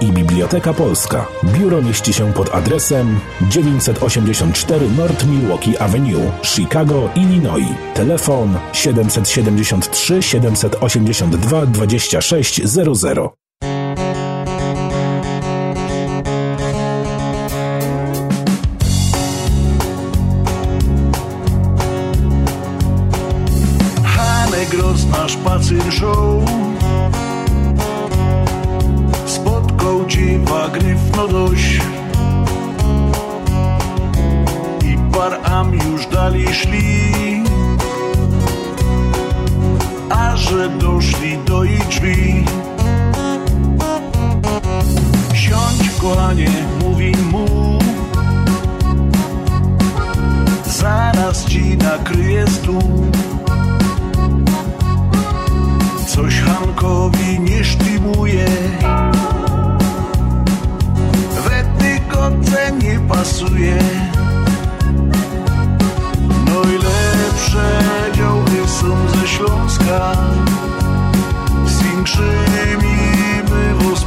[0.00, 1.26] i Biblioteka Polska.
[1.44, 7.74] Biuro mieści się pod adresem 984 North Milwaukee Avenue, Chicago, Illinois.
[7.94, 13.30] Telefon 773 782 2600.
[24.04, 24.74] Hanek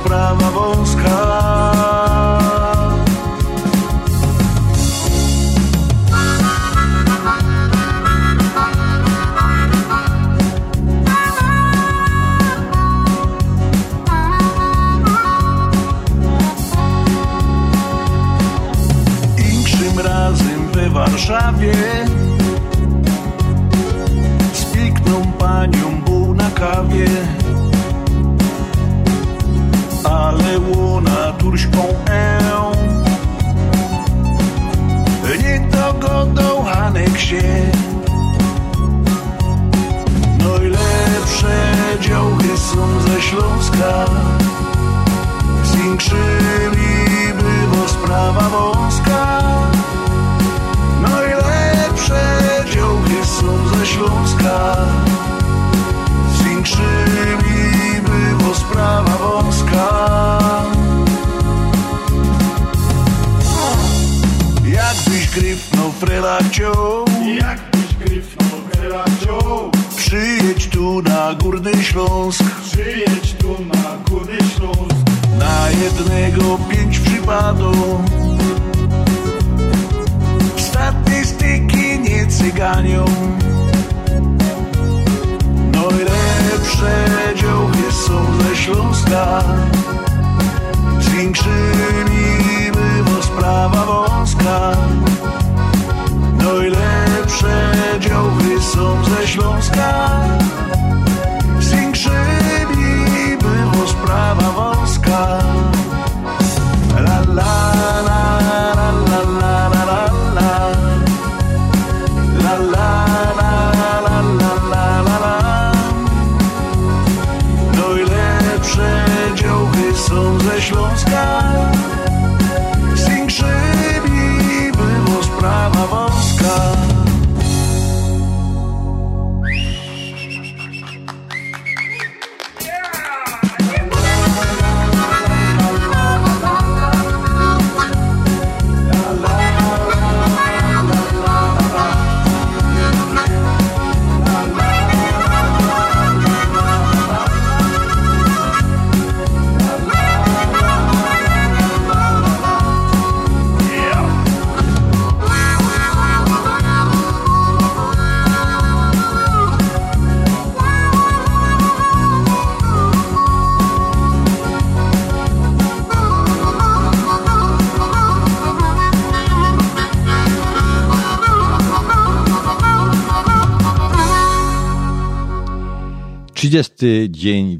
[0.10, 0.79] brava voz.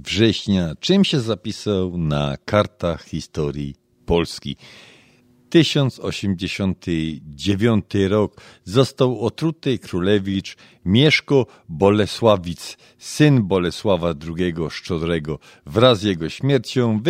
[0.04, 0.76] Września.
[0.80, 3.76] Czym się zapisał na kartach historii
[4.06, 4.56] Polski?
[5.50, 6.78] 1089
[8.10, 15.40] rok został otruty królewicz Mieszko Bolesławic, syn Bolesława II Szczodrego.
[15.66, 17.02] Wraz z jego śmiercią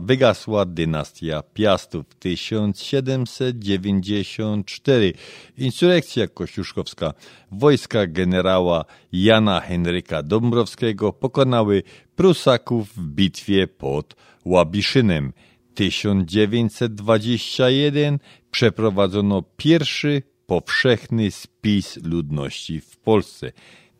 [0.00, 2.14] wygasła dynastia Piastów.
[2.14, 5.12] 1794
[5.58, 7.14] insurrekcja kościuszkowska.
[7.52, 11.82] Wojska generała Jana Henryka Dąbrowskiego pokonały
[12.16, 15.32] Prusaków w bitwie pod Łabiszynem.
[15.76, 18.18] 1921
[18.50, 23.52] przeprowadzono pierwszy powszechny spis ludności w Polsce.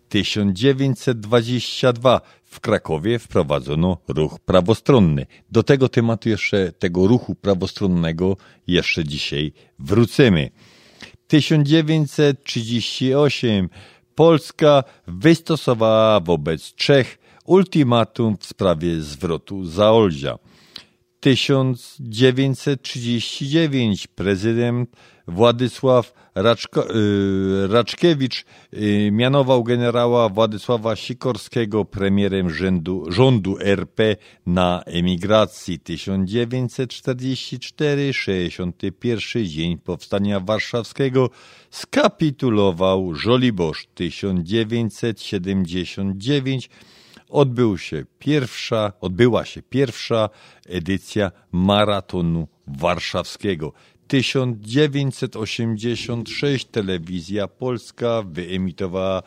[0.08, 5.26] 1922 w Krakowie wprowadzono ruch prawostronny.
[5.50, 10.50] Do tego tematu jeszcze, tego ruchu prawostronnego jeszcze dzisiaj wrócimy.
[11.28, 13.68] 1938
[14.14, 20.38] Polska wystosowała wobec Czech ultimatum w sprawie zwrotu Zaolzia.
[21.26, 24.96] 1939 prezydent
[25.28, 26.94] Władysław Raczko, y,
[27.68, 34.16] Raczkiewicz y, mianował generała Władysława Sikorskiego premierem rządu, rządu RP
[34.46, 35.78] na emigracji.
[35.78, 41.30] 1944, 61 dzień powstania warszawskiego
[41.70, 43.86] skapitulował Żoliborz.
[43.94, 46.70] 1979
[47.28, 50.28] odbył się pierwsza, odbyła się pierwsza
[50.68, 53.72] edycja maratonu warszawskiego.
[54.08, 59.22] 1986 telewizja polska wyemitowała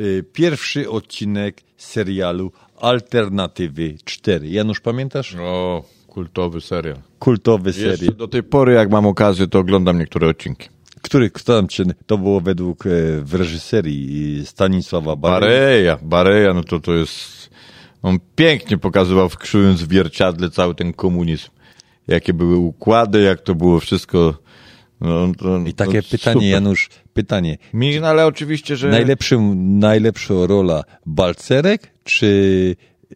[0.00, 4.48] y, pierwszy odcinek serialu Alternatywy 4.
[4.48, 5.36] Janusz, pamiętasz?
[5.40, 6.96] O, kultowy serial.
[7.18, 8.16] Kultowy Jeszcze serial.
[8.16, 10.68] do tej pory, jak mam okazję, to oglądam niektóre odcinki.
[11.02, 12.90] Który, tam cię, to było według e,
[13.22, 15.50] w reżyserii Stanisława Bareja.
[15.50, 17.50] Bareja, Bareja, no to to jest...
[18.02, 21.48] On pięknie pokazywał w krzywym zwierciadle cały ten komunizm.
[22.08, 24.34] Jakie były układy, jak to było wszystko...
[25.00, 26.48] No, to, I takie to pytanie, super.
[26.48, 27.58] Janusz, pytanie.
[27.72, 28.88] Mi, no ale oczywiście, że...
[28.88, 32.26] Najlepszym, najlepsza rola Balcerek czy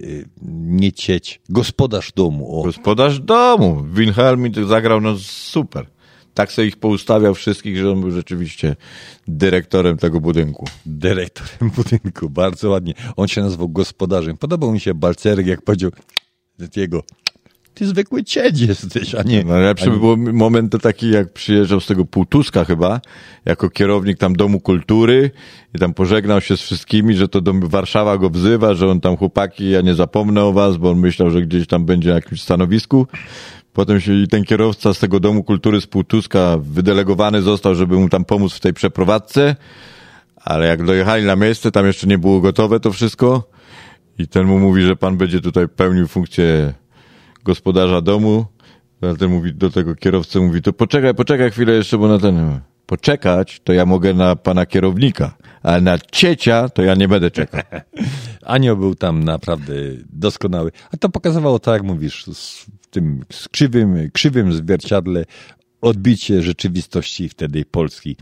[0.01, 0.28] y,
[0.66, 2.61] Niecieć, gospodarz domu?
[2.61, 2.62] O.
[2.62, 3.85] Gospodarz domu.
[3.93, 5.87] Wilhelm zagrał no super.
[6.35, 8.76] Tak sobie ich poustawiał wszystkich, że on był rzeczywiście
[9.28, 10.66] dyrektorem tego budynku.
[10.87, 12.95] Dyrektorem budynku, bardzo ładnie.
[13.16, 14.37] On się nazywał gospodarzem.
[14.37, 15.91] Podobał mi się Balcerek, jak powiedział
[16.76, 17.03] jego,
[17.74, 19.45] ty zwykły ciedź jesteś, a nie...
[19.45, 23.01] Najlepszy a nie- by był moment to taki, jak przyjeżdżał z tego Półtuska chyba,
[23.45, 25.30] jako kierownik tam Domu Kultury
[25.74, 29.16] i tam pożegnał się z wszystkimi, że to dom Warszawa go wzywa, że on tam
[29.16, 32.43] chłopaki, ja nie zapomnę o was, bo on myślał, że gdzieś tam będzie na jakimś
[32.43, 33.07] stanowisku.
[33.73, 38.09] Potem się i ten kierowca z tego Domu Kultury z Półtuska wydelegowany został, żeby mu
[38.09, 39.57] tam pomóc w tej przeprowadzce,
[40.37, 43.53] ale jak dojechali na miejsce, tam jeszcze nie było gotowe to wszystko
[44.18, 46.75] i ten mu mówi, że pan będzie tutaj pełnił funkcję
[47.45, 48.47] gospodarza domu.
[49.03, 52.61] A ten mówi do tego kierowcy, mówi, to poczekaj, poczekaj chwilę jeszcze, bo na ten...
[52.87, 57.61] Poczekać, to ja mogę na pana kierownika, ale na ciecia to ja nie będę czekał.
[58.43, 59.73] Anioł był tam naprawdę
[60.12, 60.73] doskonały.
[60.95, 62.25] A to pokazywało, tak jak mówisz,
[62.93, 63.49] tym z
[64.12, 65.24] krzywym, zwierciadle
[65.80, 68.16] odbicie rzeczywistości wtedy Polski.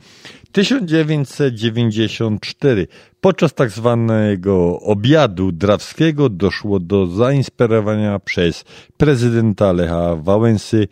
[0.52, 2.86] 1994.
[3.20, 8.64] Podczas tak zwanego obiadu drawskiego doszło do zainspirowania przez
[8.96, 10.88] prezydenta Lecha Wałęsy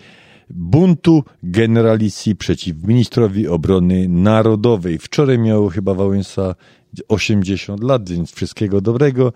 [0.50, 4.98] buntu generalicji przeciw ministrowi obrony narodowej.
[4.98, 6.54] Wczoraj miał chyba Wałęsa
[7.08, 9.32] 80 lat, więc wszystkiego dobrego.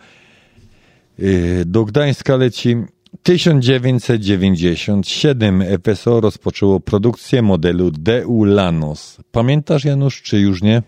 [1.18, 2.76] Yy, Do Gdańska leci.
[3.23, 9.21] 1997 FSO rozpoczęło produkcję modelu DU Lanos.
[9.33, 10.83] Pamiętasz Janusz, czy już nie?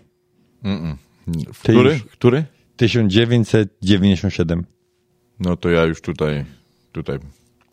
[0.63, 0.95] Mm-mm.
[1.53, 1.93] W Ty który?
[1.93, 2.03] już.
[2.03, 2.45] Który?
[2.75, 4.65] 1997.
[5.39, 6.45] No to ja już tutaj,
[6.91, 7.19] tutaj.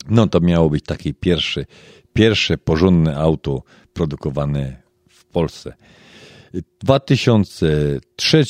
[0.09, 1.65] No to miało być takie pierwsze,
[2.13, 5.75] pierwsze porządne auto produkowane w Polsce.
[6.81, 8.45] 2003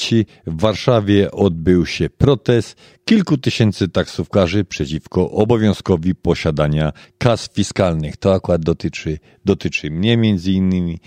[0.47, 8.17] w Warszawie odbył się protest kilku tysięcy taksówkarzy przeciwko obowiązkowi posiadania kas fiskalnych.
[8.17, 10.99] To akurat dotyczy, dotyczy mnie między innymi e,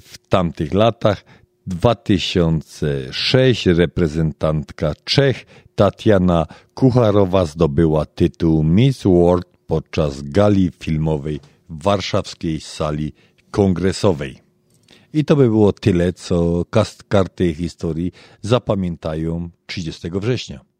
[0.00, 1.24] w tamtych latach.
[1.66, 11.40] 2006 reprezentantka Czech Tatiana Kucharowa zdobyła tytuł Miss World podczas gali filmowej
[11.70, 13.12] w warszawskiej sali
[13.50, 14.51] kongresowej.
[15.14, 16.64] I to by było tyle, co
[17.08, 20.71] karty historii zapamiętają 30 września.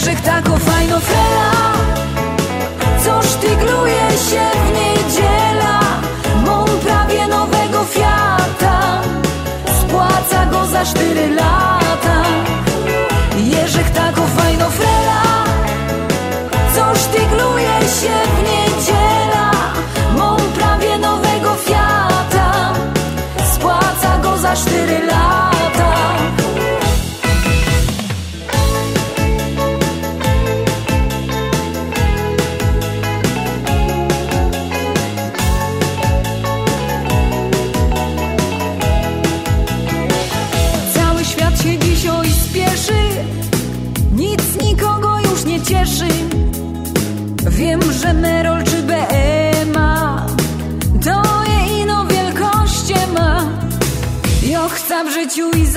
[0.00, 1.52] Jerzyk tako fajno frela
[3.04, 5.80] Co sztygluje się w niedziela
[6.46, 9.02] Mam prawie nowego Fiata.
[9.80, 11.79] Spłaca go za cztery lata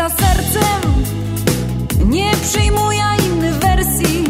[0.04, 0.82] za sercem,
[2.06, 4.24] nie przyjmuję innych wersji.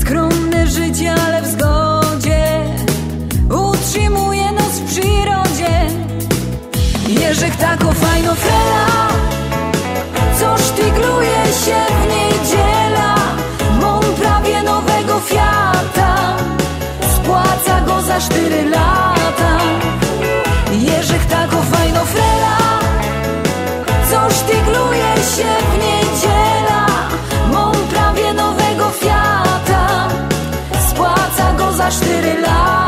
[0.00, 2.64] Skromne życie, ale w zgodzie
[3.70, 5.86] utrzymuje nas w przyrodzie.
[7.08, 8.87] Jerzyk tako fajno frela
[31.90, 32.87] cztery lata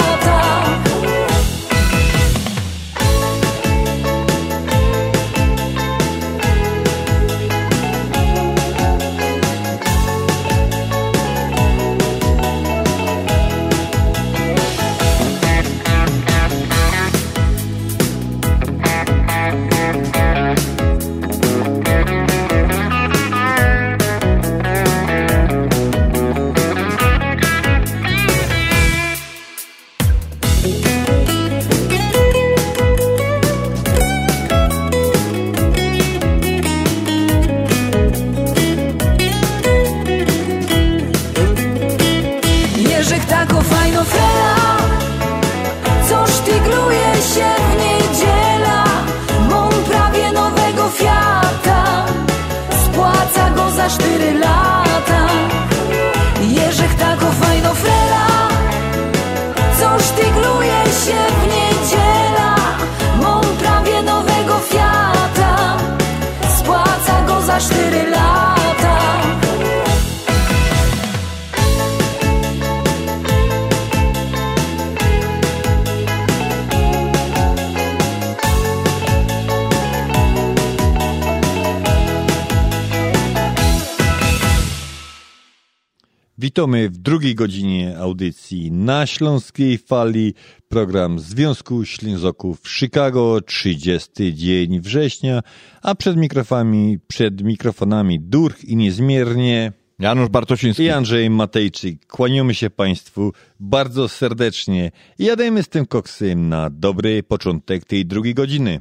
[86.51, 90.35] Witamy w drugiej godzinie audycji na Śląskiej Fali.
[90.69, 95.41] Program Związku Ślązoków Chicago, 30 dzień września,
[95.83, 102.07] a przed mikrofonami, przed mikrofonami Durch i niezmiernie Janusz Bartosiński i Andrzej Matejczyk.
[102.07, 108.35] Kłaniamy się Państwu bardzo serdecznie i jademy z tym koksem na dobry początek tej drugiej
[108.35, 108.81] godziny.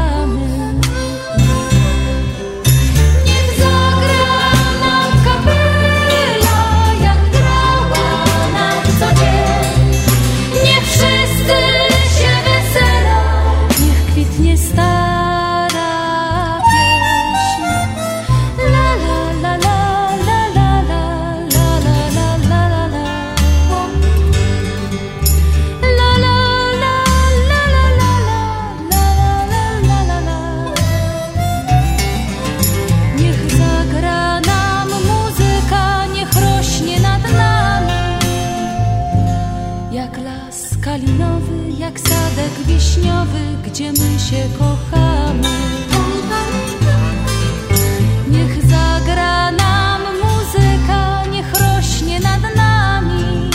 [48.31, 53.49] Niech zagra nam muzyka, niech rośnie nad nami.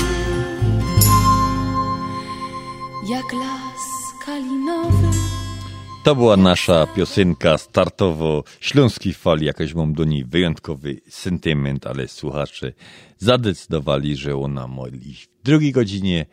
[3.09, 3.85] Jak las
[4.27, 5.09] kalinowy.
[6.05, 9.47] To była nasza piosenka startowo śląskiej fali.
[9.47, 12.73] Jakoś mam do niej wyjątkowy sentyment, ale słuchacze
[13.19, 14.69] zadecydowali, że ona
[15.03, 16.27] iść w drugiej godzinie,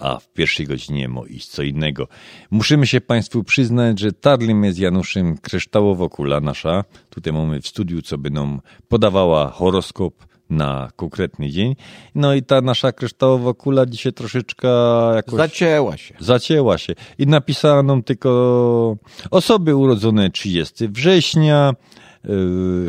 [0.00, 2.08] a w pierwszej godzinie ma iść co innego.
[2.50, 6.84] Musimy się Państwu przyznać, że tarlimy z Januszem kryształowo kula nasza.
[7.10, 11.76] Tutaj mamy w studiu, co by nam podawała horoskop na konkretny dzień.
[12.14, 14.68] No i ta nasza kryształowa kula dzisiaj troszeczkę
[15.14, 15.34] jakoś...
[15.34, 16.14] Zacięła się.
[16.20, 16.94] Zacięła się.
[17.18, 18.96] I napisano nam tylko
[19.30, 21.72] osoby urodzone 30 września,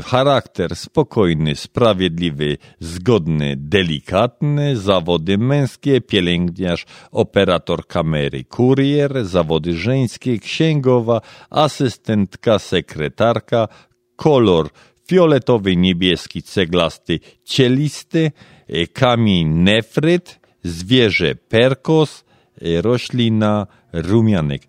[0.04, 12.60] charakter spokojny, sprawiedliwy, zgodny, delikatny, zawody męskie, pielęgniarz, operator kamery, kurier, zawody żeńskie, księgowa, asystentka,
[12.60, 13.68] sekretarka,
[14.16, 14.70] kolor
[15.10, 18.32] fioletowy, niebieski, ceglasty, cielisty,
[18.68, 22.24] e, kamień nefryt, zwierzę perkos,
[22.62, 24.62] e, roślina rumianek.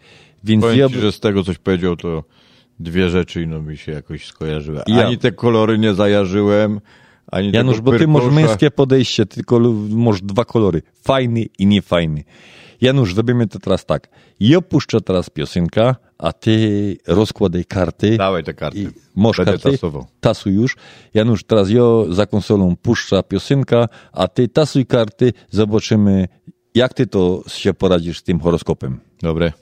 [0.45, 2.25] Więc Powiem ja ci, że z tego coś powiedział, to
[2.81, 4.81] dwie rzeczy no mi się jakoś skojarzyły.
[4.87, 6.81] Ja- Ani te kolory nie zajarzyłem,
[7.27, 9.61] ani Janusz, bo ty masz męskie podejście, tylko
[9.91, 10.83] masz dwa kolory.
[11.03, 12.25] Fajny i niefajny.
[12.81, 14.09] Janusz, zrobimy to teraz tak.
[14.41, 18.17] Ja puszczę teraz piosenkę, a ty rozkładaj karty.
[18.17, 18.93] Dawaj te karty.
[19.17, 19.71] Masz Będę karty?
[19.71, 20.07] tasował.
[20.21, 20.77] Tasuj już.
[21.15, 25.33] Janusz, teraz ja za konsolą puszcza piosenka, a ty tasuj karty.
[25.51, 26.29] Zobaczymy,
[26.75, 29.01] jak ty to się poradzisz z tym horoskopem.
[29.23, 29.53] Dobre.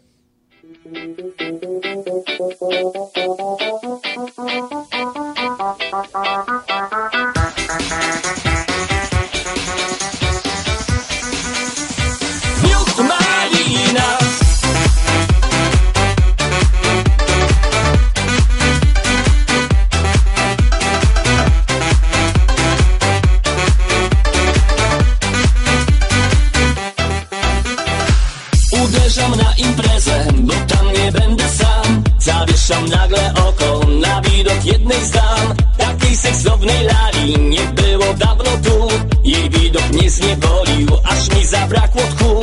[32.69, 35.55] Zawieszam nagle oko na widok jednej z dam.
[35.79, 38.89] Takiej seksownej lali nie było dawno tu.
[39.25, 42.41] Jej widok mnie zniewolił, aż mi zabrakło tchu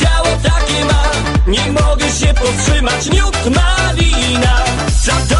[0.00, 1.02] ciało takie ma.
[1.46, 3.10] Nie mogę się powstrzymać.
[3.10, 4.64] Miód malina.
[5.04, 5.35] Co to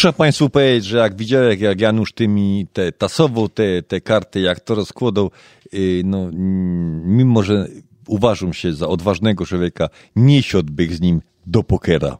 [0.00, 4.60] Muszę Państwu powiedzieć, że jak widziałem, jak Janusz tymi te, tasował te, te karty, jak
[4.60, 5.30] to rozkładał,
[5.72, 7.68] yy, no, mm, mimo że
[8.08, 12.18] uważam się za odważnego człowieka, nie siadłbym z nim do pokera.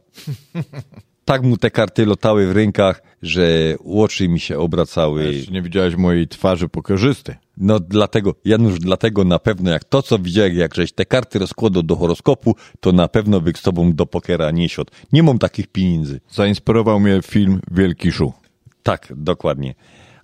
[1.25, 5.33] Tak mu te karty lotały w rękach, że oczy mi się obracały.
[5.33, 7.35] Jeszcze nie widziałeś mojej twarzy pokerzysty.
[7.61, 11.83] No dlatego, Janusz, dlatego na pewno jak to, co widziałem, jak żeś te karty rozkładał
[11.83, 14.91] do horoskopu, to na pewno by z tobą do pokera nie siadł.
[15.11, 16.21] Nie mam takich pieniędzy.
[16.29, 18.33] Zainspirował mnie film Wielki Szu.
[18.83, 19.75] Tak, dokładnie.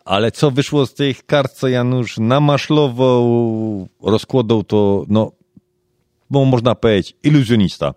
[0.06, 5.32] Ale co wyszło z tych kart, co Janusz namaszlował, rozkładał, to no,
[6.30, 7.94] bo można powiedzieć, iluzjonista.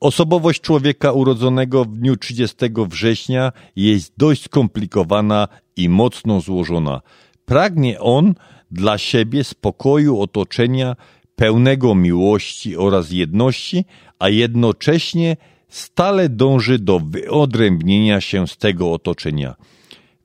[0.00, 2.56] Osobowość człowieka urodzonego w dniu 30
[2.88, 7.00] września jest dość skomplikowana i mocno złożona.
[7.44, 8.34] Pragnie on
[8.72, 10.96] dla siebie spokoju otoczenia,
[11.36, 13.84] pełnego miłości oraz jedności,
[14.18, 15.36] a jednocześnie
[15.68, 19.54] stale dąży do wyodrębnienia się z tego otoczenia.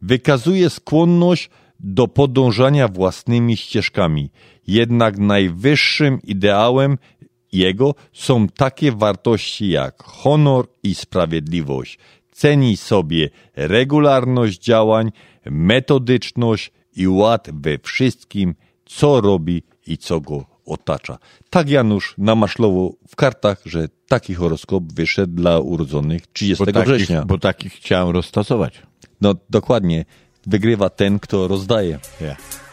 [0.01, 1.49] Wykazuje skłonność
[1.79, 4.29] do podążania własnymi ścieżkami,
[4.67, 6.97] jednak najwyższym ideałem
[7.51, 11.99] jego są takie wartości jak honor i sprawiedliwość.
[12.31, 15.11] Ceni sobie regularność działań,
[15.45, 18.55] metodyczność i ład we wszystkim,
[18.85, 21.17] co robi i co go otacza.
[21.49, 27.25] Tak Janusz namaszlował w kartach, że taki horoskop wyszedł dla urodzonych 30 Bo takich, września.
[27.25, 28.81] bo takich chciałem roztasować.
[29.21, 30.05] No dokładnie.
[30.47, 31.99] Wygrywa ten, kto rozdaje.
[32.21, 32.66] Yeah.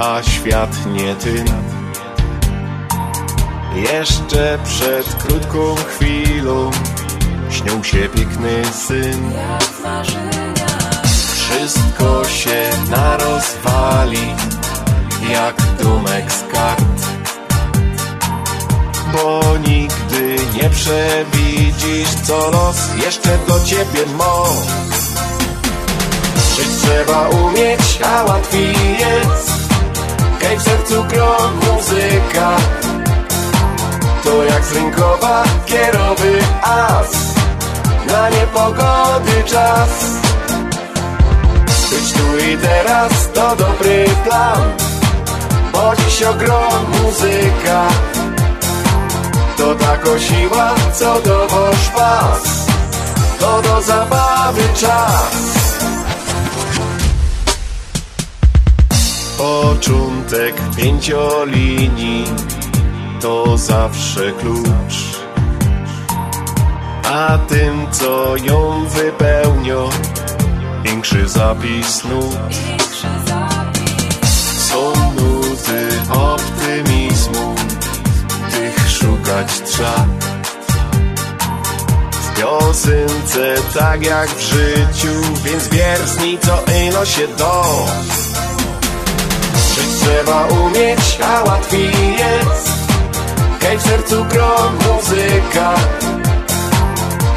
[0.00, 1.44] A świat nie tym.
[3.74, 6.70] Jeszcze przed krótką chwilą
[7.50, 9.32] śnił się piękny syn.
[11.34, 14.34] Wszystko się narozwali
[15.30, 17.06] jak domek z kart.
[19.12, 24.44] Bo nigdy nie przewidzisz, co los jeszcze do ciebie ma.
[26.56, 29.69] Żyć trzeba umieć, a łatwiej jest.
[30.40, 32.56] Kaj w sercu gro muzyka.
[34.24, 37.10] To jak z rynkowa kierowy as.
[38.06, 39.90] Na niepogody czas.
[41.90, 44.62] Być tu i teraz to dobry plan.
[45.72, 47.88] Bo dziś ogrom muzyka.
[49.56, 52.66] To tako siła, co dowoż pas.
[53.40, 55.59] To do zabawy czas.
[59.40, 62.24] Początek pięciolinii
[63.20, 65.20] to zawsze klucz.
[67.04, 69.74] A tym, co ją wypełnia,
[70.84, 72.36] większy zapis nut.
[74.58, 77.54] Są nuty optymizmu,
[78.50, 80.06] tych szukać trzeba.
[82.12, 85.14] W piosence tak jak w życiu,
[85.44, 87.64] więc wiersni co ino się do.
[90.00, 92.70] Trzeba umieć, a łatwiej jest.
[93.60, 95.74] Hej w sercu gro muzyka.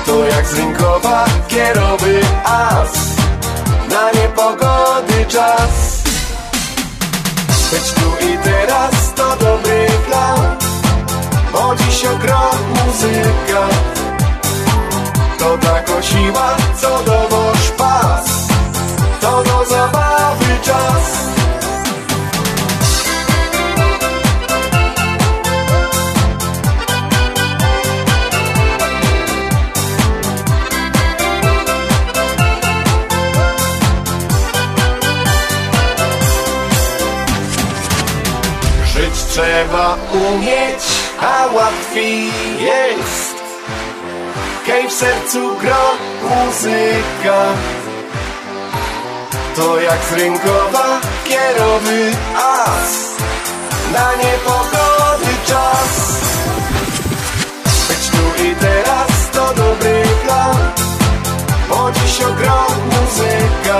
[0.05, 2.91] To jak z rynkowa kierowy as.
[3.89, 6.03] Na niepogody czas.
[7.71, 10.57] Być tu i teraz to dobry plan.
[11.53, 13.67] Bo dziś ogrom muzyka.
[15.39, 18.25] To tako siła, co dowoż pas.
[19.21, 21.32] To do zabawy czas.
[39.33, 40.83] Trzeba umieć,
[41.21, 42.25] a łatwiej
[42.59, 43.35] jest.
[44.65, 45.85] Kej w sercu gro
[46.21, 47.39] muzyka.
[49.55, 53.17] To jak z rynkowa kierowy as.
[53.93, 55.91] Na niepogody czas.
[57.87, 60.57] Być tu i teraz to dobry plan.
[61.69, 63.79] Bo dziś ogrom muzyka.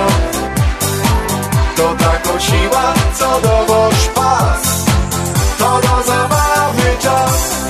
[1.76, 4.93] To tako siła, co dowoż pas.
[6.06, 7.64] Zabawy czas.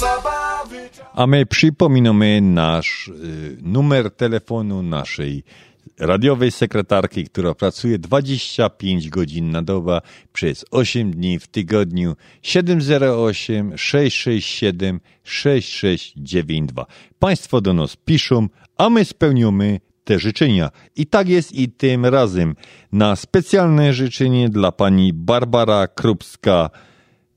[0.00, 1.06] Zabawy czas.
[1.14, 5.44] A my przypominamy nasz y, numer telefonu naszej
[5.98, 10.00] radiowej sekretarki, która pracuje 25 godzin na dobę
[10.32, 16.86] przez 8 dni w tygodniu 708 667 6692.
[17.18, 18.48] Państwo do nas piszą,
[18.78, 20.70] a my spełniamy te życzenia.
[20.96, 22.54] I tak jest i tym razem
[22.92, 26.70] na specjalne życzenie dla pani Barbara Krupska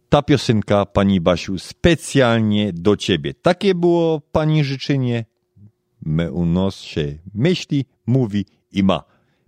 [0.10, 3.34] ta piosenka, pani Basiu, specjalnie do ciebie.
[3.34, 5.26] Takie było pani życzenie.
[6.02, 9.03] My u nas się myśli, mówi i ma.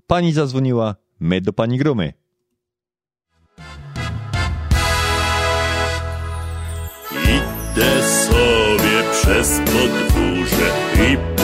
[0.08, 2.14] Pani zadzwoniła, my do pani gromy.
[7.24, 11.39] Idę sobie przez podwórze i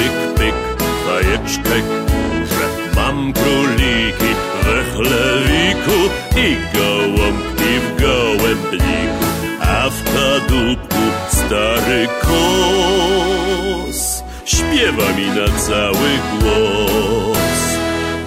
[1.16, 2.66] fajeczkę kurzę.
[2.96, 4.32] Mam króliki
[4.64, 6.00] we chlewiku
[6.36, 9.26] i gołąbki w gołębniku,
[9.62, 14.00] a w kadłubku stary kos
[14.46, 16.10] śpiewa mi na cały
[16.40, 17.38] głos.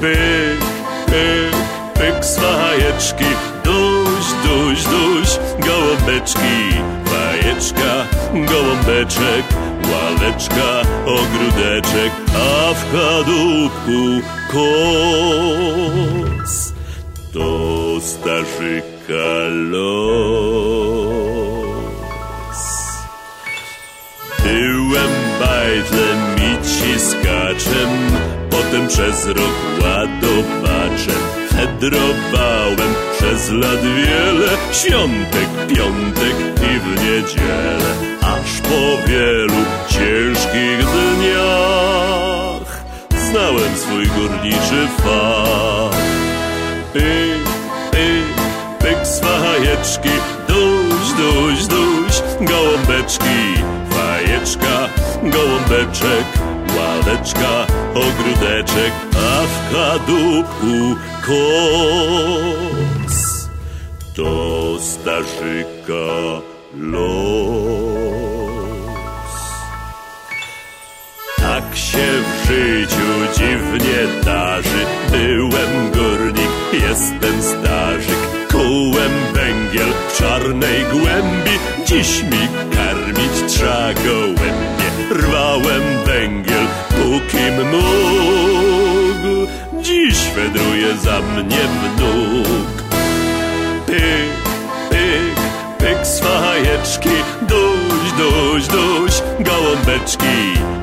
[0.01, 0.61] Pyk,
[1.07, 1.57] pyk,
[1.95, 3.31] pyk z fajeczki,
[3.65, 6.57] duś, duś, duś, gołąbeczki,
[7.05, 7.93] fajeczka,
[8.35, 9.45] gołąbeczek,
[9.93, 10.71] ławeczka,
[11.07, 14.21] ogródeczek, a w kadłubku
[14.53, 16.55] kos.
[17.33, 17.49] To
[18.01, 19.29] starzyka
[19.71, 19.89] los.
[24.45, 27.91] Byłem bajtlem i ciskaczem,
[28.51, 31.38] potem przez rok ładowaczem.
[31.59, 42.71] Fedrowałem przez lat wiele, świątek, piątek i w niedzielę, aż po wielu ciężkich dniach
[43.31, 46.01] znałem swój górniczy fach.
[46.93, 47.49] Pyk,
[47.91, 48.37] pyk,
[48.79, 50.15] pyk z fajeczki,
[50.49, 54.89] duś, duś, duś, gołąbeczki, fajeczka,
[55.23, 56.27] gołąbeczek,
[56.77, 60.97] ławeczka, ogródeczek, a w kadłubku
[61.27, 63.19] kos.
[64.15, 66.43] To starzyka
[66.75, 67.99] los.
[71.37, 73.09] Tak się w życiu
[73.39, 74.87] dziwnie darzy.
[75.11, 78.49] Byłem górnik, jestem starzyk.
[78.51, 81.59] Kułem węgiel w czarnej głębi.
[81.87, 84.78] Dziś mi karmić trza gołębie.
[85.11, 89.51] Rwałem węgiel, pókim mógł.
[89.83, 91.61] Dziś wędruje za mnie
[91.97, 92.83] wnuk.
[93.87, 94.33] Pyk,
[94.91, 95.41] pyk,
[95.79, 100.37] pyk z fajeczki, duś, duś, duś, gołąbeczki,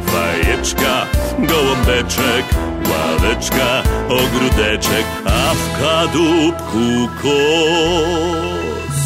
[0.06, 1.06] fajeczka,
[1.40, 2.46] gołąbeczek,
[2.90, 9.00] ławeczka, ogródeczek, a w kadłubku kos.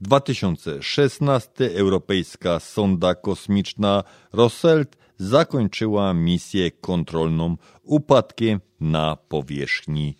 [0.01, 4.03] 2016 europejska sonda kosmiczna
[4.33, 10.15] Roselt zakończyła misję kontrolną upadkiem na powierzchni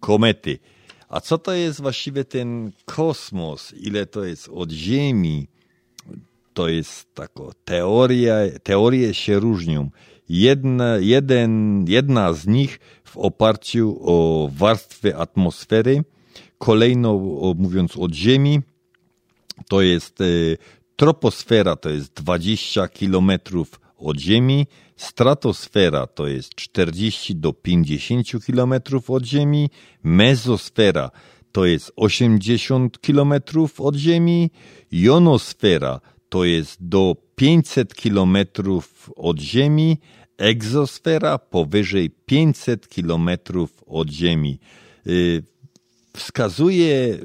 [0.00, 0.58] komety.
[1.08, 3.74] A co to jest właściwie ten kosmos?
[3.80, 5.48] Ile to jest od Ziemi?
[6.54, 9.90] To jest taka teoria, teorie się różnią.
[10.28, 16.04] Jedna, jeden, jedna z nich w oparciu o warstwy atmosfery,
[16.58, 18.60] kolejno o, mówiąc od Ziemi,
[19.68, 20.24] to jest e,
[20.96, 29.24] troposfera, to jest 20 kilometrów od Ziemi, stratosfera to jest 40 do 50 kilometrów od
[29.24, 29.70] Ziemi,
[30.02, 31.10] mezosfera
[31.52, 34.50] to jest 80 kilometrów od Ziemi,
[34.92, 36.00] jonosfera
[36.34, 39.98] to jest do 500 kilometrów od Ziemi,
[40.38, 44.58] egzosfera powyżej 500 kilometrów od Ziemi.
[45.06, 45.42] Y,
[46.16, 47.18] Wskazuje,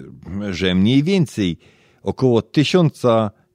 [0.50, 1.58] że mniej więcej
[2.04, 3.02] około 1000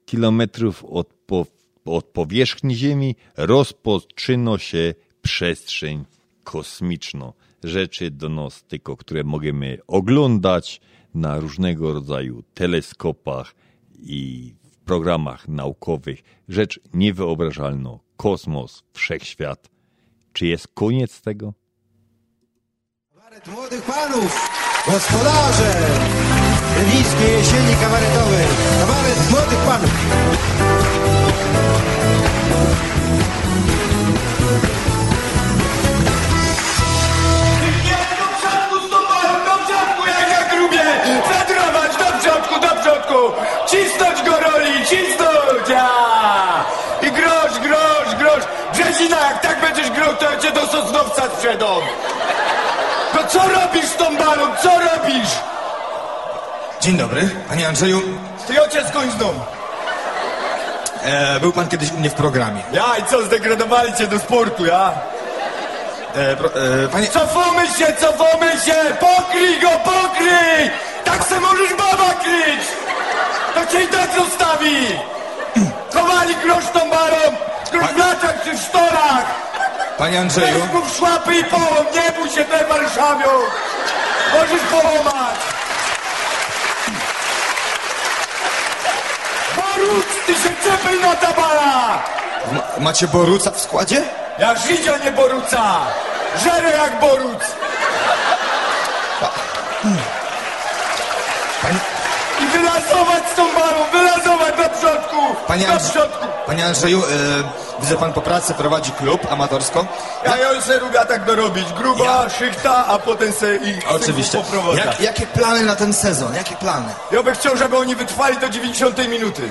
[0.07, 1.47] kilometrów od, po,
[1.85, 6.05] od powierzchni Ziemi rozpoczyna się przestrzeń
[6.45, 7.33] kosmiczna.
[7.65, 10.81] Rzeczy do nas tylko, które możemy oglądać
[11.15, 13.55] na różnego rodzaju teleskopach
[13.99, 14.55] i
[14.85, 16.23] programach naukowych.
[16.49, 17.99] Rzecz niewyobrażalna.
[18.17, 19.69] Kosmos, wszechświat.
[20.33, 21.53] Czy jest koniec tego?
[23.47, 24.51] Młodych panów,
[24.87, 25.75] gospodarze
[26.95, 28.47] Niskiej jesieni kabaretowej
[28.81, 29.91] Kabaret młodych panów
[49.75, 51.81] będziesz grał, to ja cię do Sosnowca sprzedam!
[53.15, 55.29] No co robisz z tą balą, co robisz?
[56.81, 58.01] Dzień dobry, panie Andrzeju
[58.47, 59.41] Ty ojciec koń z domu.
[61.05, 64.67] e, Był pan kiedyś u mnie w programie Ja i co, zdegradowali cię do sportu,
[64.67, 64.93] ja?
[66.15, 67.07] e, pro, e, Panie...
[67.09, 68.75] Cofamy się, cofamy się!
[69.01, 70.71] Pokryj go, pokryj!
[71.05, 72.63] Tak se możesz baba kryć!
[73.55, 74.87] To cię i tak zostawi!
[75.95, 76.81] Chowali grosz tą
[77.73, 79.25] grosz w laczach czy w sztorach!
[79.99, 83.31] Panie Andrzeju Weź szłapy i połom, nie bój się tej Warszawią!
[84.35, 85.37] Możesz połamać!
[89.57, 92.03] Boruc, ty się czepaj na tabala!
[92.53, 94.03] ma, Macie Boruca w składzie?
[94.39, 95.81] Ja Żydzia nie Boruca!
[96.45, 97.43] Żerę jak Boruc!
[102.41, 105.25] I wylasować z tą barą, wylasować do przodku!
[105.47, 106.09] Panie, Andrze...
[106.47, 107.05] Panie Andrzeju, e,
[107.81, 109.87] widzę pan po pracy prowadzi klub amatorsko
[110.27, 111.73] Ja, ja już se lubię tak dorobić.
[111.73, 114.39] Gruba, szychta, a potem se i Oczywiście.
[114.77, 116.35] Jak, jakie plany na ten sezon?
[116.35, 116.93] Jakie plany?
[117.11, 119.51] Ja bym chciał, żeby oni wytrwali do 90 minuty.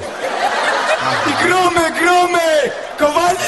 [1.27, 2.71] I gromy, gromy!
[2.99, 3.39] Kowalik,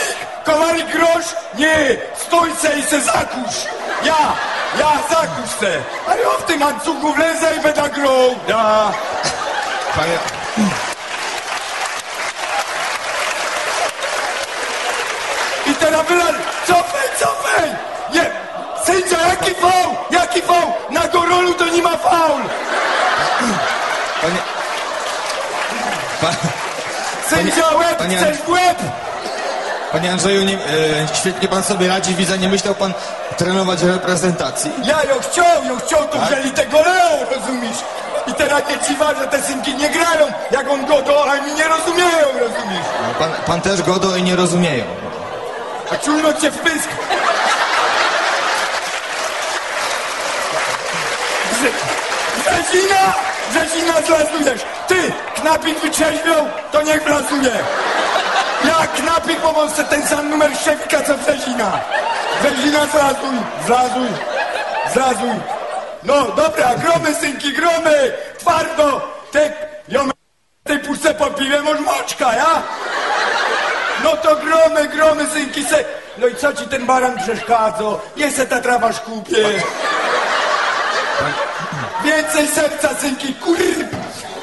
[0.45, 1.35] kowalik grosz?
[1.57, 1.97] Nie!
[2.27, 3.65] Stój se i se zakusz!
[4.03, 4.34] Ja,
[4.80, 5.77] ja zakusz se!
[6.07, 8.35] A ja w tym łańcuchu wlezę i będę grał!
[8.47, 8.91] Ja!
[9.95, 10.19] Panie...
[15.80, 16.06] teraz.
[16.68, 17.69] Cofaj, cofaj!
[18.14, 18.31] Nie!
[18.85, 19.95] Sędzia, jaki faul?
[20.11, 20.72] Jaki faul?
[20.91, 22.41] Na Gorolu to nie ma faul!
[24.22, 24.38] Panie...
[26.22, 26.27] Pa...
[27.30, 28.77] Sędzia, łeb, panie- chcesz w łeb!
[29.91, 30.60] Panie Andrzeju, nie, e,
[31.14, 32.93] świetnie pan sobie radzi, widzę, nie myślał pan
[33.38, 34.72] trenować reprezentacji.
[34.84, 36.27] Ja ją chciał, ją chciał, to Tak?
[36.30, 37.77] wzięli tego Leo, rozumiesz?
[38.27, 41.68] I teraz nie dziwa, że te synki nie grają, jak on godo, a oni nie
[41.68, 42.85] rozumieją, rozumiesz?
[43.02, 44.85] No, Pan, pan też godo i nie rozumieją.
[45.91, 46.90] A czulno cię w pysk.
[52.38, 53.14] Brzezina!
[53.49, 54.62] Brzezina zlazujesz!
[54.88, 57.52] Ty, knapik wytrzeźwiał, to niech blazuje!
[58.66, 61.80] Ja knapik pomocę ten sam numer szefika co Brzezina!
[62.41, 64.10] Brzezina zlazuj, zlazuj,
[64.94, 65.40] zlazuj!
[66.03, 68.14] No dobra, gromy synki, gromy!
[68.40, 69.02] Twardo!
[69.32, 69.53] Ty,
[69.90, 70.10] ją
[70.64, 72.64] tej puszce po piwie masz moczka, ja?
[74.03, 75.85] No to gromy, gromy, synki se...
[76.17, 77.85] No i co ci ten baran przeszkadza?
[78.17, 79.63] Nie se ta trawa szkupie.
[82.03, 83.57] Więcej serca, synki, kur...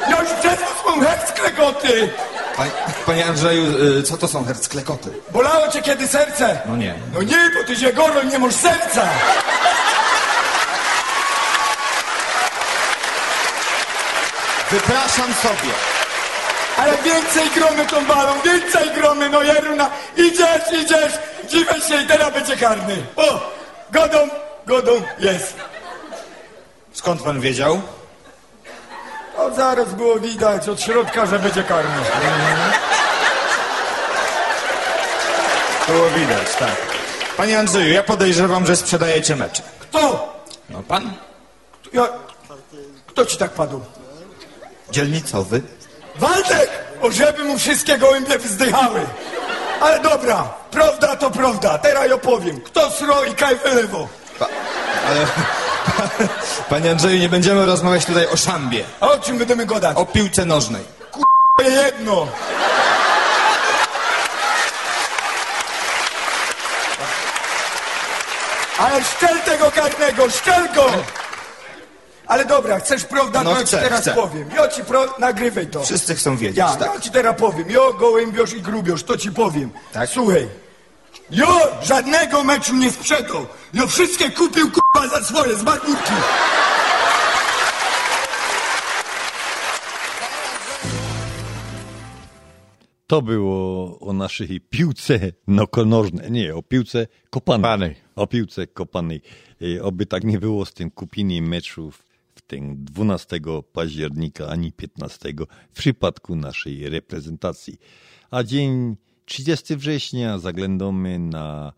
[0.09, 2.11] Ja już przez to klekoty.
[2.57, 2.71] Panie,
[3.07, 3.65] panie Andrzeju,
[3.99, 5.11] e, co to są hercklekoty?
[5.31, 6.61] Bolało cię kiedy serce?
[6.67, 6.95] No nie.
[7.15, 9.03] No nie, bo ty się gorol, nie masz serca.
[14.71, 15.92] Wypraszam sobie.
[16.77, 19.91] Ale więcej gromy tą balą, więcej gromy, no Jeruna.
[20.17, 21.13] Idziesz, idziesz,
[21.49, 22.97] dziwę się i teraz będzie karny.
[23.17, 23.51] O,
[23.91, 24.29] godą,
[24.67, 25.57] godą, jest.
[26.93, 27.83] Skąd pan wiedział?
[29.37, 32.03] O, zaraz było widać od środka, że będzie karny.
[35.89, 36.77] Było widać, tak.
[37.37, 39.63] Panie Andrzeju, ja podejrzewam, że sprzedajecie mecze.
[39.81, 40.33] Kto?
[40.71, 41.13] No pan?
[41.93, 42.09] Ja...
[43.07, 43.81] Kto ci tak padł?
[44.91, 45.63] Dzielnicowy.
[46.17, 46.71] Waldek!
[47.03, 49.01] O, żeby mu wszystkie gołębie wzdychały.
[49.81, 52.61] Ale dobra, prawda to prawda, teraz ja opowiem.
[52.61, 54.09] Kto sro i kaj wylewo?
[55.09, 55.27] Ale...
[56.71, 58.85] Panie Andrzeju, nie będziemy rozmawiać tutaj o szambie.
[59.01, 59.97] A o czym będziemy gadać?
[59.97, 60.85] O piłce nożnej.
[61.13, 62.27] K***a jedno.
[68.79, 70.87] Ale szczel tego karnego, szczel go!
[72.33, 74.15] Ale dobra, chcesz prawda, No to ja chcę, ci teraz chcę.
[74.15, 74.49] powiem.
[74.57, 75.15] Ja ci pro...
[75.19, 75.83] nagrywaj to.
[75.85, 76.95] Wszyscy chcą wiedzieć, Ja, tak.
[76.95, 77.71] ja ci teraz powiem.
[77.71, 79.71] Jo, gołębiosz i grubiosz, to ci powiem.
[79.93, 80.09] Tak?
[80.09, 80.49] Słuchaj.
[81.31, 81.47] Jo,
[81.83, 83.47] żadnego meczu nie sprzedał.
[83.75, 86.13] Jo, wszystkie kupił kurwa za swoje, z bagurki.
[93.07, 97.95] To było o naszej piłce nokonożnej, nie, o piłce kopanej.
[98.17, 99.21] O piłce kopanej.
[99.79, 102.03] E, Oby tak nie było z tym kupieniem meczów
[102.53, 103.41] ten 12
[103.73, 105.35] października ani 15
[105.73, 107.79] w przypadku naszej reprezentacji.
[108.31, 111.73] A dzień 30 września zaglądamy na,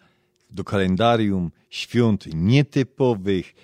[0.50, 3.54] do kalendarium świąt nietypowych.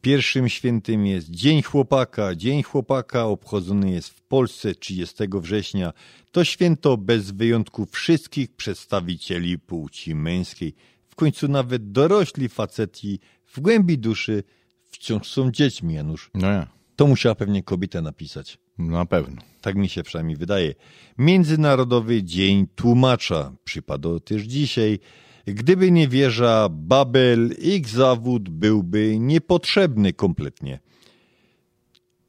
[0.00, 2.34] Pierwszym świętym jest Dzień Chłopaka.
[2.34, 5.92] Dzień Chłopaka obchodzony jest w Polsce 30 września.
[6.32, 10.74] To święto bez wyjątku wszystkich przedstawicieli płci męskiej.
[11.08, 14.44] W końcu nawet dorośli faceci w głębi duszy
[14.90, 16.30] wciąż są dziećmi, Janusz.
[16.34, 16.66] No ja.
[16.96, 18.58] To musiała pewnie kobieta napisać.
[18.78, 19.42] Na pewno.
[19.60, 20.74] Tak mi się przynajmniej wydaje.
[21.18, 24.98] Międzynarodowy Dzień Tłumacza przypadał też dzisiaj.
[25.44, 30.78] Gdyby nie wieża Babel, ich zawód byłby niepotrzebny kompletnie.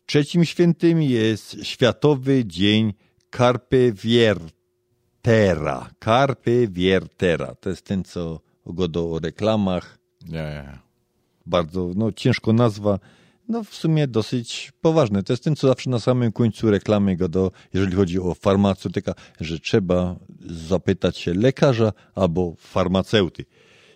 [0.06, 2.94] Trzecim świętym jest Światowy Dzień
[3.38, 5.92] Carpe Viertera.
[6.04, 7.56] Carpe Viertera.
[7.56, 9.98] To jest ten, co godo o reklamach.
[10.30, 10.91] Ja, ja, ja.
[11.52, 13.00] Bardzo no, ciężko nazwa.
[13.48, 15.24] No w sumie dosyć poważne.
[15.24, 19.60] To jest ten, co zawsze na samym końcu reklamy godo, jeżeli chodzi o farmaceutyka, że
[19.60, 20.16] trzeba
[20.50, 23.46] zapytać się lekarza albo farmaceuty.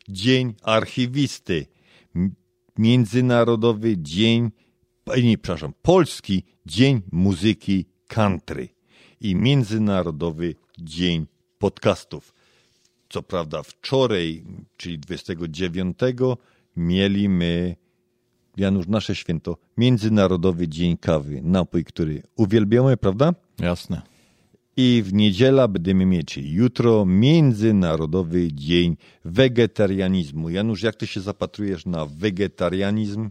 [0.10, 1.66] Dzień archiwisty.
[2.78, 4.52] Międzynarodowy Dzień,
[5.08, 8.70] e, nie, przepraszam, Polski Dzień Muzyki Country
[9.22, 11.28] i Międzynarodowy Dzień
[11.58, 12.34] Podcastów.
[13.10, 14.44] Co prawda wczoraj,
[14.78, 15.98] czyli 29,
[16.78, 17.76] mieli my,
[18.58, 23.34] Janusz, nasze święto, Międzynarodowy Dzień Kawy, napój, który uwielbiamy, prawda?
[23.60, 24.02] Jasne.
[24.78, 30.50] I w niedziela będziemy mieć, jutro, Międzynarodowy Dzień Wegetarianizmu.
[30.50, 33.30] Janusz, jak ty się zapatrujesz na wegetarianizm?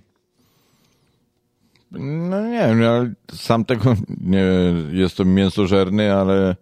[1.90, 4.44] No nie wiem, ja sam tego nie
[4.92, 6.56] jestem mięsożerny, ale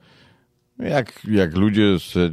[0.78, 2.30] jak, jak ludzie se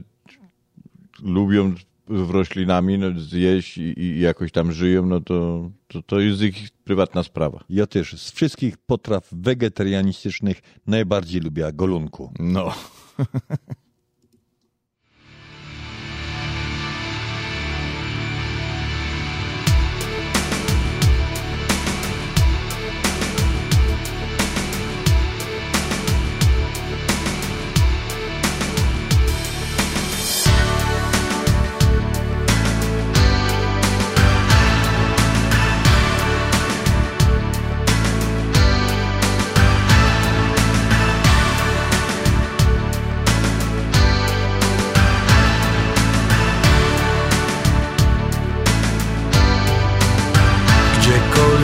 [1.22, 1.74] lubią
[2.10, 6.70] w roślinami no, zjeść i, i jakoś tam żyją, no to, to, to jest ich
[6.84, 7.64] prywatna sprawa.
[7.70, 12.34] Ja też z wszystkich potraw wegetarianistycznych najbardziej lubię golunku.
[12.40, 12.74] No.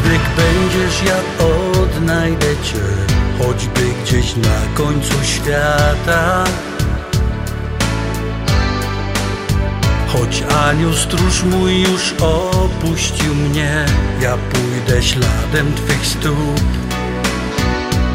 [0.01, 2.81] będziesz, ja odnajdę cię,
[3.39, 6.43] choćby gdzieś na końcu świata.
[10.07, 13.85] Choć anioł stróż mój już opuścił mnie,
[14.21, 16.61] ja pójdę śladem Twych stóp.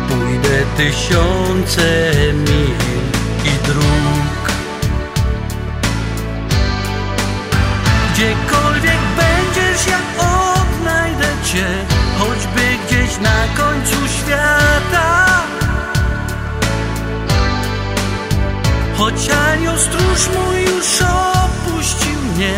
[0.08, 2.74] Pójdę tysiące mil
[3.44, 4.29] i dróg.
[11.52, 11.86] Cię,
[12.18, 15.26] choćby gdzieś na końcu świata.
[18.96, 22.52] Choć anioł stróż mój już opuścił mnie,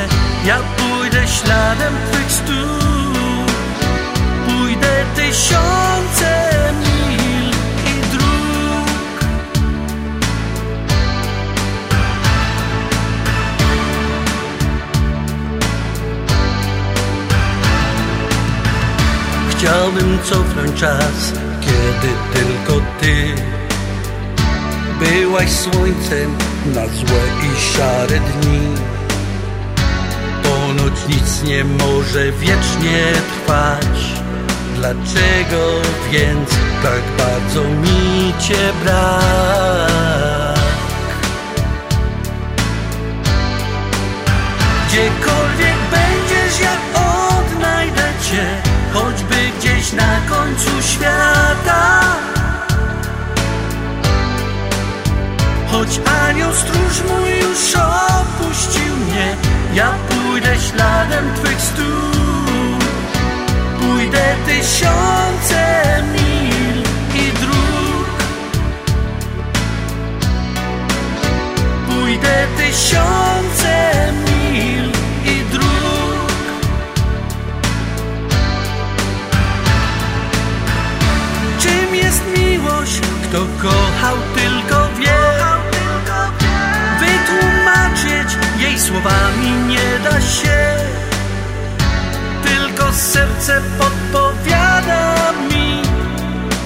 [0.47, 3.52] ja pójdę śladem Twych stóp.
[4.47, 6.51] Pójdę tysiące
[19.62, 23.34] Chciałbym cofnąć czas, kiedy tylko Ty
[25.01, 26.36] Byłaś słońcem
[26.66, 28.60] na złe i szare dni.
[30.43, 34.20] Ponoć nic nie może wiecznie trwać.
[34.76, 35.80] Dlaczego
[36.10, 36.51] więc
[36.82, 40.59] tak bardzo mi Cię brak?
[44.89, 48.71] Gdziekolwiek będziesz, ja odnajdę Cię
[49.82, 52.02] gdzieś na końcu świata.
[55.70, 59.36] Choć anioł stróż mój już opuścił mnie
[59.74, 62.84] Ja pójdę śladem Twych stóp.
[63.80, 66.82] Pójdę tysiące mil
[67.14, 68.06] i dróg.
[71.88, 74.31] Pójdę tysiące mil
[82.82, 83.00] miłość?
[83.00, 85.22] Kto kochał tylko wie.
[87.00, 90.76] Wytłumaczyć jej słowami nie da się.
[92.44, 95.82] Tylko serce podpowiada mi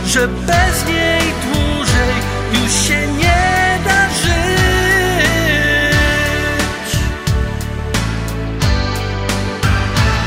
[0.06, 2.14] Że bez niej dłużej
[2.52, 4.36] już się nie da żyć.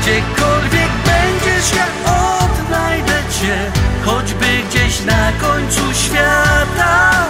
[0.00, 3.79] Gdziekolwiek będziesz, ja odnajdę Cię
[4.10, 7.26] Choćby gdzieś na końcu świata.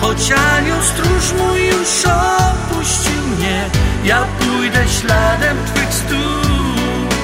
[0.00, 3.64] Choć anioł stróż mój już opuścił mnie
[4.04, 7.14] Ja pójdę śladem Twych stóp.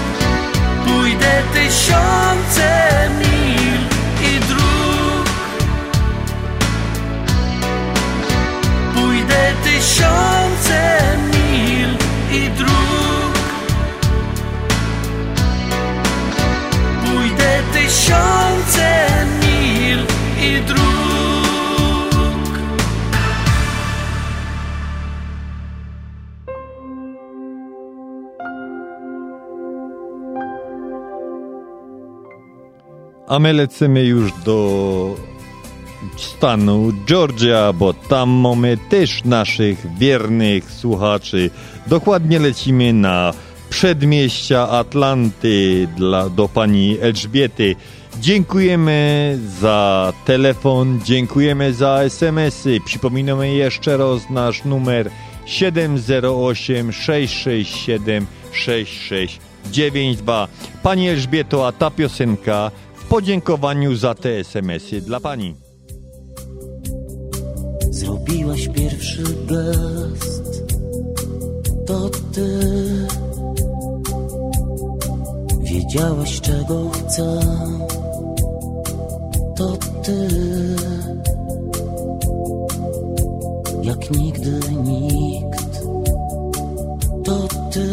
[0.87, 3.81] Pójdę tysiące mil
[4.31, 5.27] i dróg.
[8.95, 11.01] Pójdę tysiące
[11.33, 11.89] mil
[12.33, 13.26] i dróg
[17.47, 19.07] Pójdę tysiące
[19.41, 19.99] mil
[20.41, 20.87] i dróg
[33.29, 35.15] A my lecimy już do
[36.17, 41.51] stanu Georgia, bo tam mamy też naszych wiernych słuchaczy.
[41.87, 43.33] Dokładnie lecimy na
[43.77, 47.77] przedmieścia Atlanty dla, do pani Elżbiety.
[48.21, 52.81] Dziękujemy za telefon, dziękujemy za SMS-y.
[52.85, 55.11] Przypominamy jeszcze raz nasz numer
[55.47, 60.49] 708 667 6692.
[60.83, 65.55] Pani Elżbieto, a ta piosenka w podziękowaniu za te SMS-y dla pani.
[67.91, 70.67] Zrobiłaś pierwszy gest
[71.87, 72.47] To ty
[75.77, 77.41] Wiedziałaś czego chcę.
[79.57, 80.29] To ty.
[83.83, 85.81] Jak nigdy nikt.
[87.25, 87.87] To ty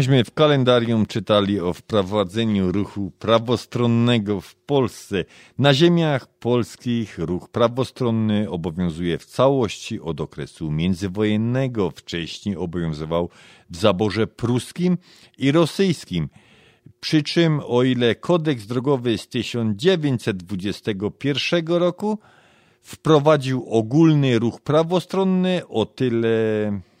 [0.00, 5.24] myśmy w kalendarium czytali o wprowadzeniu ruchu prawostronnego w Polsce.
[5.58, 11.90] Na ziemiach polskich ruch prawostronny obowiązuje w całości od okresu międzywojennego.
[11.90, 13.28] Wcześniej obowiązywał
[13.70, 14.98] w zaborze pruskim
[15.38, 16.28] i rosyjskim.
[17.00, 22.18] Przy czym, o ile kodeks drogowy z 1921 roku
[22.82, 26.28] wprowadził ogólny ruch prawostronny, o tyle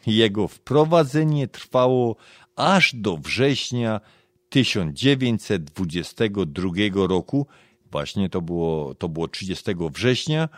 [0.06, 2.16] jego wprowadzenie trwało
[2.56, 4.00] aż do września
[4.48, 7.46] 1922 roku.
[7.90, 10.48] Właśnie to było, to było 30 września,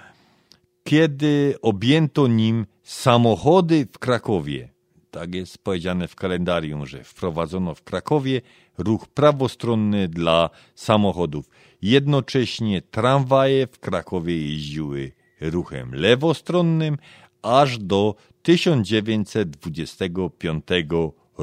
[0.84, 4.68] kiedy objęto nim samochody w Krakowie.
[5.10, 8.40] Tak jest powiedziane w kalendarium, że wprowadzono w Krakowie
[8.78, 11.48] ruch prawostronny dla samochodów.
[11.82, 16.98] Jednocześnie tramwaje w Krakowie jeździły ruchem lewostronnym
[17.42, 20.64] aż do 1925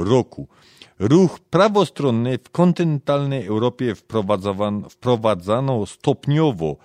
[0.04, 0.48] roku.
[1.00, 3.96] Ruch prawostronny w kontynentalnej Europie
[4.90, 6.78] wprowadzano, stopniowo.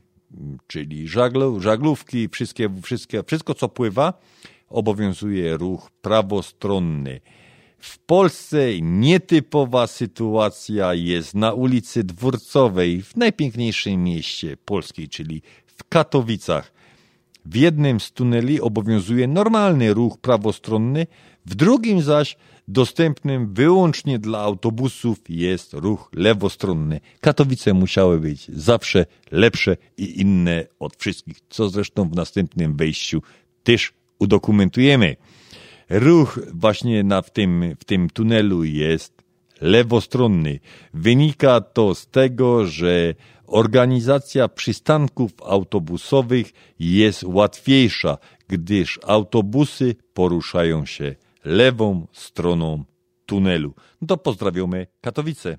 [0.67, 1.09] czyli
[1.59, 4.21] żaglówki, wszystkie, wszystkie, wszystko co pływa,
[4.69, 7.21] obowiązuje ruch prawostronny.
[7.79, 16.73] W Polsce nietypowa sytuacja jest na ulicy Dworcowej, w najpiękniejszym mieście Polski, czyli w Katowicach.
[17.45, 21.07] W jednym z tuneli obowiązuje normalny ruch prawostronny,
[21.47, 22.37] w drugim zaś
[22.73, 27.01] dostępnym wyłącznie dla autobusów jest ruch lewostronny.
[27.21, 33.23] Katowice musiały być zawsze lepsze i inne od wszystkich, co zresztą w następnym wejściu
[33.63, 35.17] też udokumentujemy.
[35.91, 39.23] Ruch właśnie na, w, tym, w tym tunelu jest
[39.61, 40.61] lewostronny.
[40.95, 43.15] Wynika to z tego, że
[43.47, 48.19] organizacja przystanków autobusowych jest łatwiejsza,
[48.49, 51.15] gdyż autobusy poruszają się
[51.45, 52.85] lewą stroną
[53.27, 53.75] tunelu.
[54.07, 55.59] To pozdrawiamy Katowice.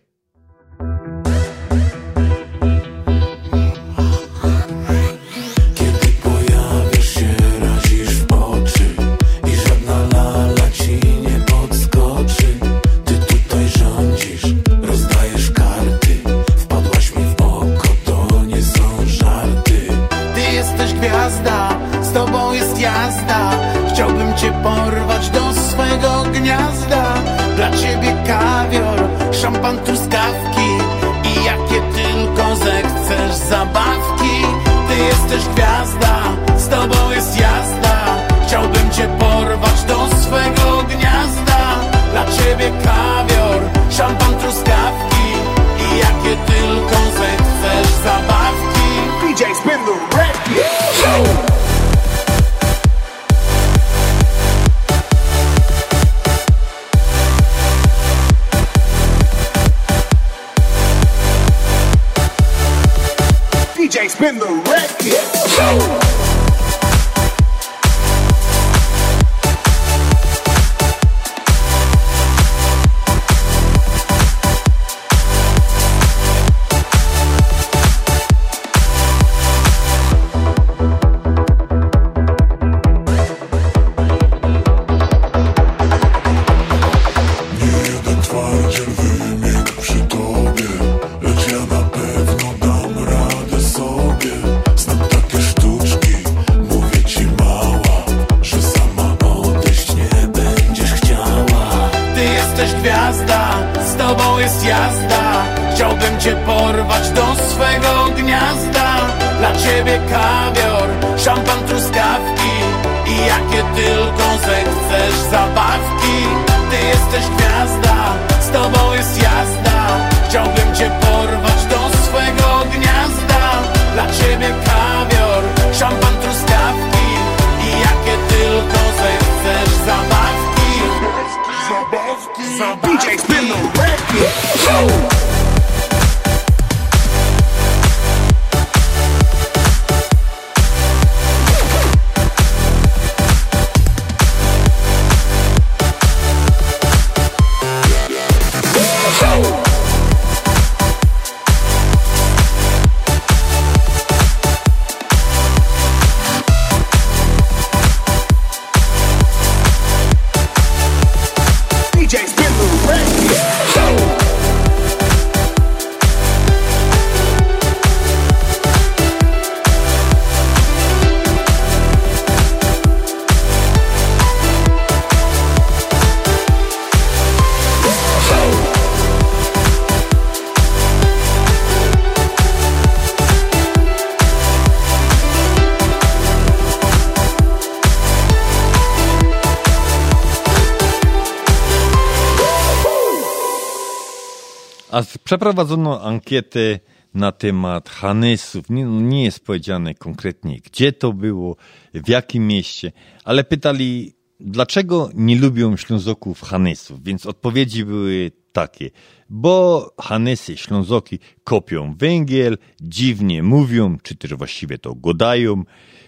[195.24, 196.80] Przeprowadzono ankietę
[197.14, 198.70] na temat Hanesów.
[198.70, 201.56] Nie, no nie jest powiedziane konkretnie, gdzie to było,
[201.94, 202.92] w jakim mieście,
[203.24, 207.04] ale pytali, dlaczego nie lubią Ślązoków Hanesów.
[207.04, 208.90] Więc odpowiedzi były takie.
[209.30, 215.64] Bo Hanesy, Ślązoki kopią węgiel, dziwnie mówią, czy też właściwie to godają.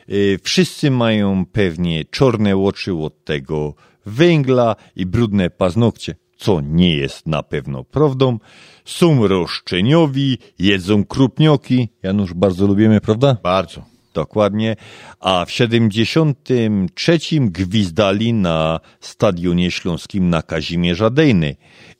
[0.09, 3.75] Y, Wszyscy mają pewnie czarne oczy od tego
[4.05, 8.39] węgla i brudne paznokcie, co nie jest na pewno prawdą.
[8.85, 11.89] Są roszczeniowi, jedzą krupnioki.
[12.03, 13.37] Janusz, bardzo lubimy, prawda?
[13.43, 13.85] Bardzo.
[14.13, 14.75] dokładnie,
[15.19, 21.55] a w 73 gwizdali na Stadionie Śląskim na Kazimierza Dejny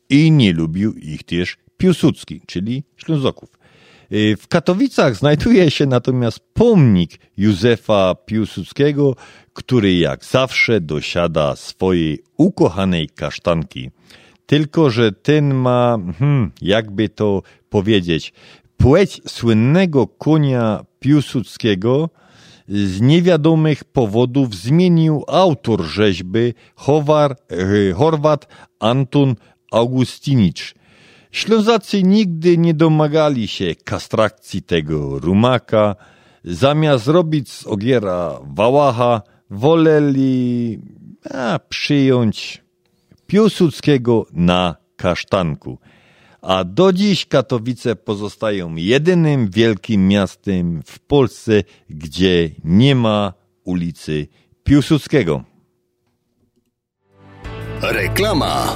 [0.10, 3.50] i nie lubił ich też Piłsudski, czyli Ślązoków.
[4.12, 9.16] Y, W Katowicach znajduje się natomiast pomnik Józefa Piłsudskiego,
[9.54, 13.92] który jak zawsze dosiada swojej ukochanej kasztanki.
[14.46, 18.34] Tylko, że ten ma, hmm, jakby to powiedzieć,
[18.78, 22.10] płeć słynnego konia Piłsudskiego
[22.68, 28.48] z niewiadomych powodów zmienił autor rzeźby Howar, y, Horwat
[28.80, 29.36] Anton
[29.72, 30.76] Augustinicz.
[31.32, 35.96] Ślązacy nigdy nie domagali się kastrakcji tego rumaka.
[36.44, 40.80] Zamiast robić z ogiera wałacha, woleli
[41.34, 42.65] a, przyjąć
[43.36, 45.80] Piłsudskiego na kasztanku.
[46.42, 53.34] A do dziś Katowice pozostają jedynym wielkim miastem w Polsce, gdzie nie ma
[53.64, 54.28] ulicy
[54.64, 55.44] Piłsudskiego.
[57.82, 58.76] Reklama.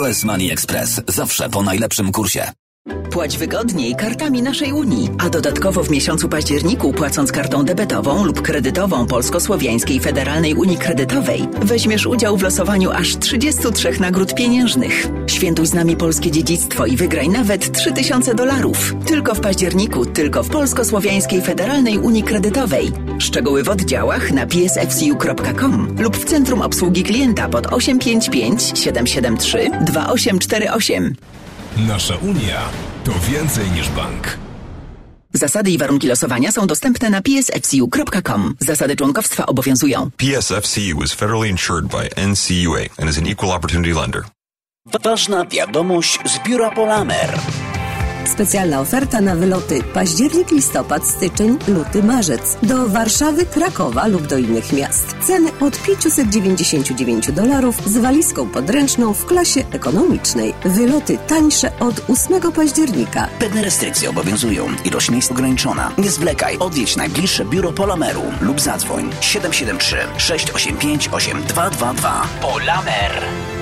[0.00, 2.52] US Money Express zawsze po najlepszym kursie.
[3.10, 9.06] Płać wygodniej kartami naszej Unii, a dodatkowo w miesiącu październiku płacąc kartą debetową lub kredytową
[9.06, 15.08] Polsko-Słowiańskiej Federalnej Unii Kredytowej weźmiesz udział w losowaniu aż 33 nagród pieniężnych.
[15.26, 18.94] Świętuj z nami polskie dziedzictwo i wygraj nawet 3000 dolarów.
[19.06, 22.92] Tylko w październiku, tylko w Polsko-Słowiańskiej Federalnej Unii Kredytowej.
[23.18, 31.14] Szczegóły w oddziałach na psfcu.com lub w Centrum Obsługi Klienta pod 855 773 2848.
[31.86, 32.60] Nasza Unia
[33.04, 34.38] to więcej niż bank.
[35.32, 38.54] Zasady i warunki losowania są dostępne na psfcu.com.
[38.60, 40.10] Zasady członkowstwa obowiązują.
[40.16, 44.22] PSFCU is federally insured by NCUA and is an equal opportunity lender.
[45.04, 47.38] Ważna wiadomość z biura Polamer.
[48.28, 54.72] Specjalna oferta na wyloty październik, listopad, styczeń, luty, marzec do Warszawy, Krakowa lub do innych
[54.72, 55.14] miast.
[55.26, 60.54] Ceny od 599 dolarów z walizką podręczną w klasie ekonomicznej.
[60.64, 63.28] Wyloty tańsze od 8 października.
[63.38, 64.66] Pewne restrykcje obowiązują.
[64.84, 65.92] Ilość miejsc ograniczona.
[65.98, 66.58] Nie zwlekaj.
[66.58, 72.28] Odwiedź najbliższe biuro Polameru lub zadzwoń 773 685 8222.
[72.40, 73.57] Polamer.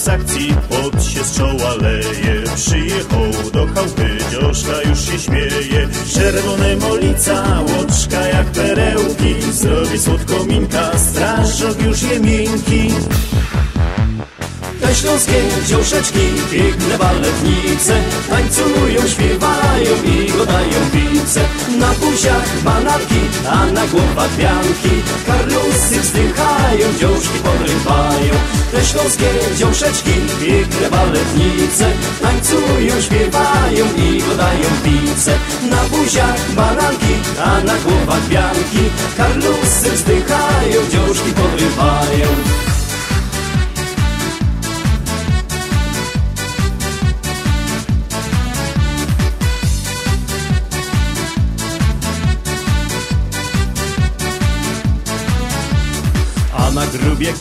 [0.00, 5.88] Z akcji, pot się z czoła leje Przyjechał do chałupy, dzioszka już się śmieje.
[6.14, 9.52] Czerwone molica, łoczka jak perełki.
[9.52, 12.90] Zrobi słodko minka, strażak już je miękki
[14.80, 16.18] Te śląskie dziąszeczki,
[16.50, 17.94] piękne baletnice
[18.30, 21.40] Tańcują, śpiewają i godają pice
[21.78, 24.94] Na buziach bananki, a na głowach pianki.
[25.26, 28.34] Karlusy wzdychają, dziążki podrywają.
[28.72, 31.86] Te śląskie dziąszeczki, piękne baletnice
[32.22, 35.32] Tańcują, śpiewają i godają pice
[35.70, 38.84] Na buziach bananki, a na głowach pianki.
[39.16, 41.09] Karlusy wzdychają, dziążki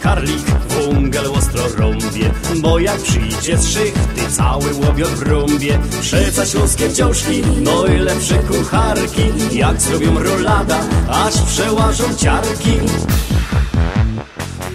[0.10, 2.32] karlik wągel ostro rąbie
[2.62, 5.72] Bo jak przyjdzie z szychty cały łobiot w rumbie
[6.02, 9.58] Przeca śląskie wciążki, no i lepsze kucharki.
[9.58, 10.80] Jak zrobią rolada,
[11.10, 12.72] aż przełażą ciarki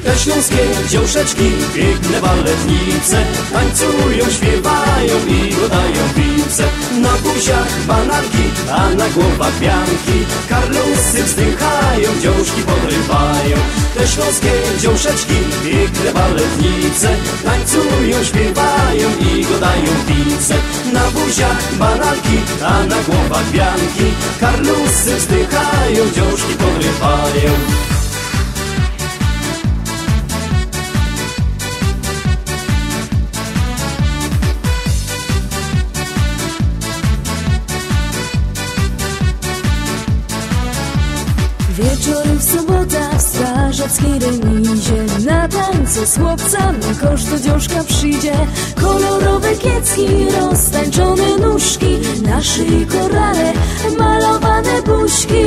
[0.04, 6.64] Te śląskie dziąszeczki, piękne baletnice Tańcują, śpiewają i godają pice
[7.00, 10.18] Na buziach bananki, a na głowach pianki
[10.48, 13.56] Karlusy wzdychają, dziążki podrywają.
[13.96, 17.08] Te śląskie dziąszeczki, piękne baletnice
[17.44, 20.54] Tańcują, śpiewają i godają pice
[20.92, 24.06] Na buziach bananki, a na głowach pianki
[24.40, 27.93] Karlusy wzdychają, dziążki podrywają
[42.38, 45.04] w sobota w strażackiej remizie.
[45.26, 48.32] Na tańce z chłopcami kosz do dziążka przyjdzie.
[48.80, 50.06] Kolorowe kiecki,
[50.40, 53.52] roztańczone nóżki Na szyi korale,
[53.98, 55.44] malowane buźki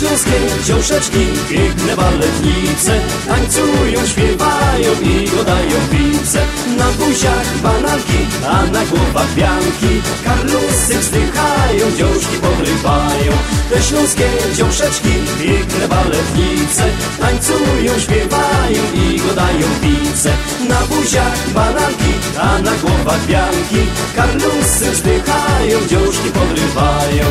[0.00, 2.92] śląskie dziążeczki, piękne baletnice
[3.28, 6.40] Tańcują, śpiewają i godają pice
[6.78, 9.92] Na buziach bananki, a na głowach wianki
[10.24, 13.32] Karlusy wzdychają, dziążki podrywają.
[13.70, 16.84] Te śląskie dziążeczki, piękne baletnice
[17.20, 20.32] Tańcują, śpiewają i godają pice
[20.68, 23.82] Na buziach bananki, a na głowach wianki
[24.16, 27.24] Karlusy wzdychają, dziążki podrywają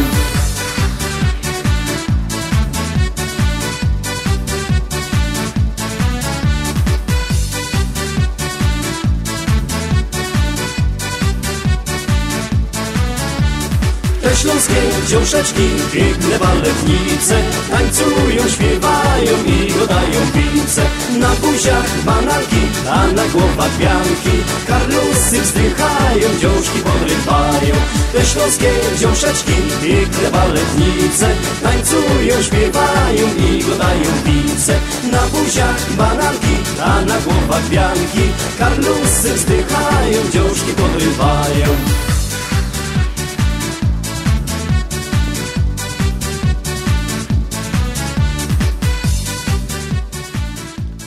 [14.30, 17.36] Te śląskie dziążeczki, piękne baletnice
[17.72, 20.82] Tańcują, śpiewają i godają pice
[21.20, 24.36] Na buziach bananki, a na głowach wianki
[24.68, 27.76] Karlusy wzdychają, dziążki podrywają.
[28.14, 29.54] Te śląskie dziążeczki,
[29.84, 31.28] piękne baletnice
[31.64, 34.74] Tańcują, śpiewają i godają pice
[35.12, 38.26] Na buziach bananki, a na głowach wianki
[38.60, 42.09] Karlusy wzdychają, dziążki podrywają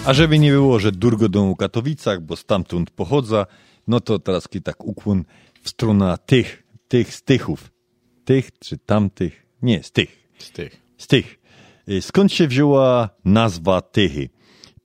[0.07, 3.47] A żeby nie było, że Durgo do Katowicach, bo stamtąd pochodza,
[3.87, 5.25] no to teraz tak ukłon
[5.63, 7.73] w stronę tych, tych z tychów.
[8.25, 9.47] Tych czy tamtych?
[9.63, 10.29] Nie, z tych.
[10.39, 10.83] Z tych.
[10.99, 11.39] Z tych.
[11.89, 14.29] Y, Skąd się wzięła nazwa Tychy?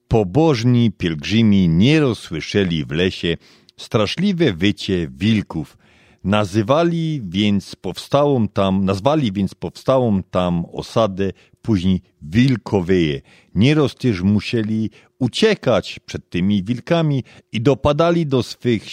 [0.07, 3.37] Pobożni pielgrzymi nie rozsłyszeli w lesie
[3.77, 5.77] straszliwe wycie wilków.
[6.23, 11.31] Nazywali więc powstałą tam, nazwali więc powstałą tam osadę
[11.67, 13.21] później Wilkowyje.
[13.55, 14.89] Nieraz też musieli
[15.19, 18.89] uciekać przed tymi wilkami i dopadali do swych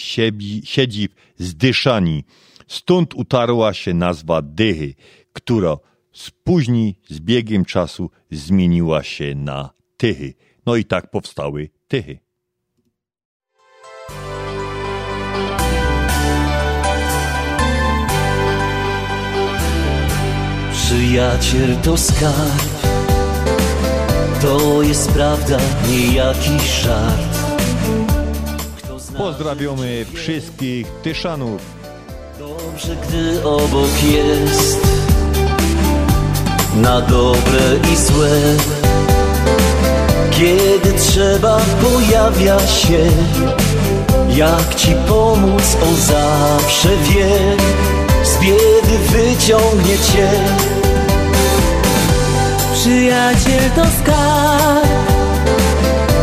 [0.63, 2.23] siedzib zdyszani.
[2.67, 4.95] Stąd utarła się nazwa Dychy,
[5.33, 5.77] która
[6.43, 10.33] później z biegiem czasu zmieniła się na Tychy.
[10.65, 12.24] No i tak powstały Tychy.
[20.95, 22.71] Przyjaciel to skarb.
[24.41, 25.57] To jest prawda,
[25.89, 27.37] nie jakiś żart
[29.17, 31.61] Pozdrawiamy wszystkich Tyszanów.
[32.39, 34.87] Dobrze, gdy obok jest
[36.75, 37.61] Na dobre
[37.93, 38.41] i złe.
[40.31, 42.99] Kiedy trzeba pojawia się
[44.29, 47.55] Jak ci pomóc, on zawsze wie.
[48.23, 50.29] Z biedy wyciągnie cię
[52.85, 54.89] Przyjaciel to skarb.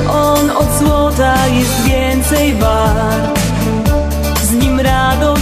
[0.09, 3.41] On od złota jest więcej wart.
[4.43, 5.42] Z nim radość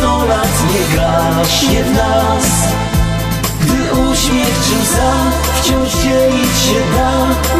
[0.00, 2.46] sto lat nie gaśnie w nas.
[3.60, 5.12] Gdy uśmiech czy łza
[5.54, 7.12] wciąż dzielić się da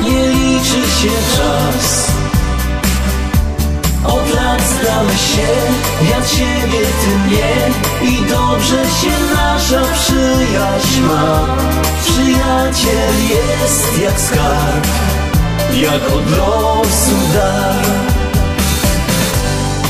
[0.03, 2.11] Nie liczy się czas.
[4.05, 5.49] Od lat znamy się,
[6.11, 7.53] ja ciebie, ty mnie.
[8.03, 11.47] I dobrze się nasza przyjaźń ma.
[12.05, 14.87] Przyjaciel jest jak skarb
[15.81, 17.85] jak od losu dar.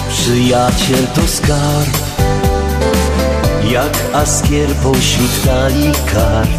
[0.09, 2.10] Przyjaciel to skarb,
[3.70, 5.30] jak askier pośród
[6.12, 6.51] kart.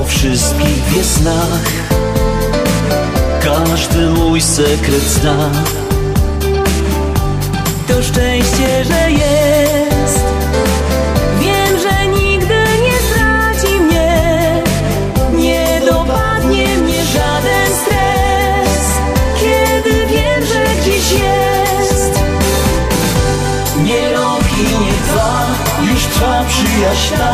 [0.00, 1.66] O wszystkich wie snach,
[3.44, 5.50] każdy mój sekret zna.
[7.88, 10.01] To szczęście, że jest
[27.18, 27.32] ta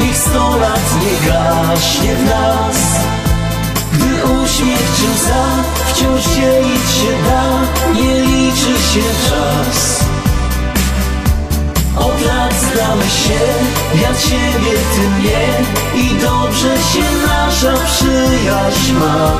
[0.00, 2.76] Niech sto lat nie gaśnie w nas.
[3.92, 5.44] Gdy uśmiech czy łza
[5.86, 7.42] wciąż dzielić się da.
[7.94, 10.04] Nie liczy się czas.
[11.96, 13.40] Od lat znamy się,
[14.02, 15.48] ja ciebie, ty mnie
[15.94, 19.32] I dobrze się nasza przyjaźń ma.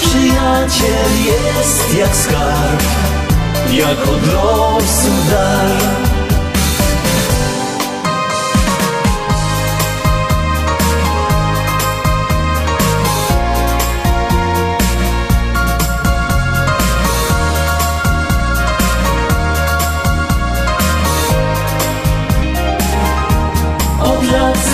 [0.00, 2.82] Przyjaciel jest jak skarb
[3.72, 4.20] Jak od
[5.30, 6.05] dar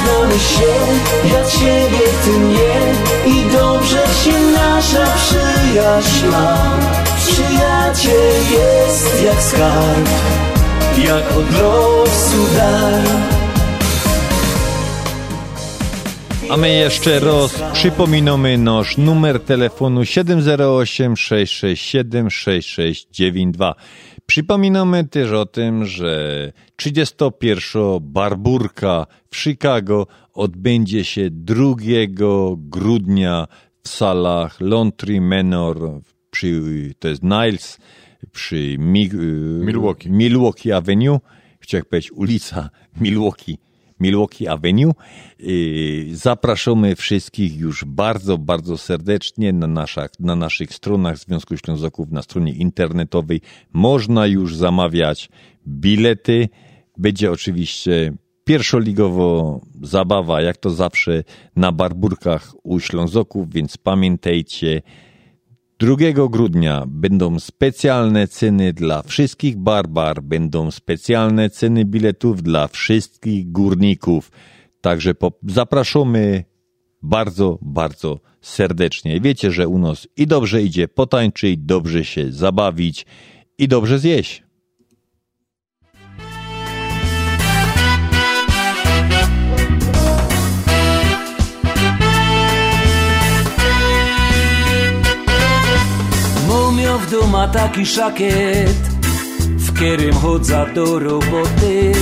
[0.02, 0.72] znamy się,
[1.34, 2.74] ja ciebie, ty mnie.
[3.26, 6.78] I dobrze się nasza przyjaźń ma.
[7.16, 10.08] Przyjaciel jest jak skarb
[11.06, 13.02] Jak od losu dar.
[16.50, 23.74] A my jeszcze raz przypominamy nasz numer telefonu 708 667 6692.
[24.32, 31.64] Przypominamy też o tym, że 31 Barburka w Chicago odbędzie się 2
[32.56, 33.48] grudnia
[33.82, 36.00] w salach Laundry Manor
[36.30, 36.60] przy,
[36.98, 37.78] to jest Niles
[38.32, 39.10] przy Mi,
[39.64, 40.10] Milwaukee.
[40.10, 41.20] Milwaukee Avenue.
[41.60, 43.58] Chciałem powiedzieć ulica Milwaukee.
[44.02, 44.92] Milwaukee Avenue.
[45.38, 52.22] Yy, Zapraszamy wszystkich już bardzo, bardzo serdecznie na, naszych, na naszych stronach Związku Ślązaków, na
[52.22, 53.40] stronie internetowej.
[53.72, 55.28] Można już zamawiać
[55.66, 56.48] bilety.
[56.98, 58.12] Będzie oczywiście
[58.44, 61.24] pierwszoligowo zabawa, jak to zawsze,
[61.56, 64.82] na barburkach u Ślązoków, więc pamiętajcie,
[65.82, 74.30] 2 grudnia będą specjalne ceny dla wszystkich barbar, będą specjalne ceny biletów dla wszystkich górników.
[74.80, 75.14] Także
[75.48, 76.44] zapraszamy
[77.02, 79.20] bardzo, bardzo serdecznie.
[79.20, 83.06] Wiecie, że u nas i dobrze idzie potańczyć, dobrze się zabawić
[83.58, 84.42] i dobrze zjeść.
[97.12, 98.76] W duma taki szakiet,
[99.40, 101.92] w którym chodza do roboty.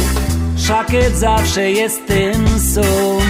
[0.58, 3.26] Szakiet zawsze jest tym sam.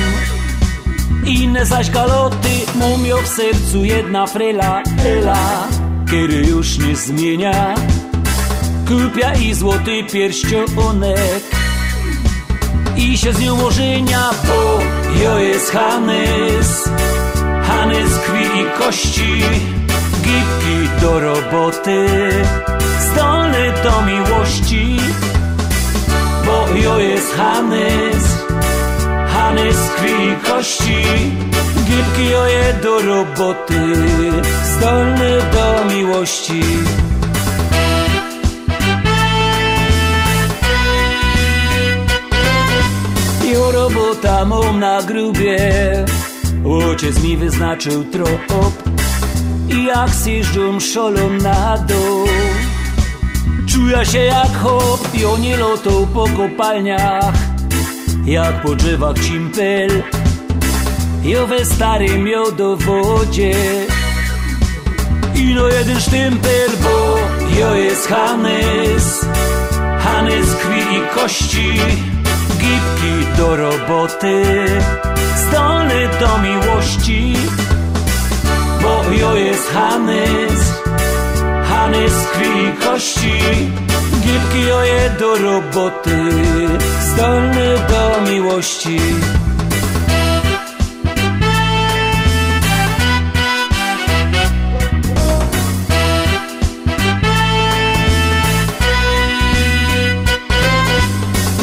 [1.25, 5.69] Inne zaś galoty, mumio w sercu jedna frela, ela,
[6.07, 7.75] który już nie zmienia.
[8.89, 11.45] Kupia i złoty pierścionek
[12.97, 14.81] i się z nią ożenia, bo
[15.23, 16.89] jo jest Hanys,
[17.63, 19.80] Hanys krwi i kości
[20.23, 22.07] gipki do roboty,
[23.01, 24.97] zdolny do miłości,
[26.47, 28.25] bo jo jest Hanys,
[29.29, 31.03] Hanys krwi kości,
[31.87, 33.81] gipki oje do roboty,
[34.65, 36.63] zdolny do miłości.
[43.53, 45.59] Jo robota mam na grubie,
[46.65, 48.41] ojciec mi wyznaczył trop,
[49.75, 52.27] jak zjeżdżą szolą na dół.
[53.67, 57.35] Czuję się jak hop, pionie lotą po kopalniach
[58.25, 60.03] Jak po drzewach cimpel
[61.23, 63.55] Jo we starym jodowodzie
[65.35, 67.19] Ino jeden sztympel, bo
[67.61, 69.27] jo jest Hanys
[69.99, 71.81] Hanys krwi i kości
[72.49, 74.67] Gipki do roboty
[75.37, 77.35] Zdolny do miłości
[78.83, 80.61] bo jo jest Hanys.
[81.69, 83.33] Hanys krwi i kości
[84.21, 86.31] Gipki joje do roboty
[87.01, 88.99] Zdolny do miłości.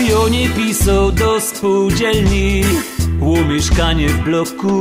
[0.09, 2.63] Jo nie pisał do spółdzielni
[3.21, 4.79] Ło mieszkanie w bloku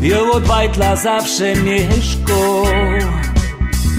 [0.00, 2.62] Ją od bajtla zawsze mieszko.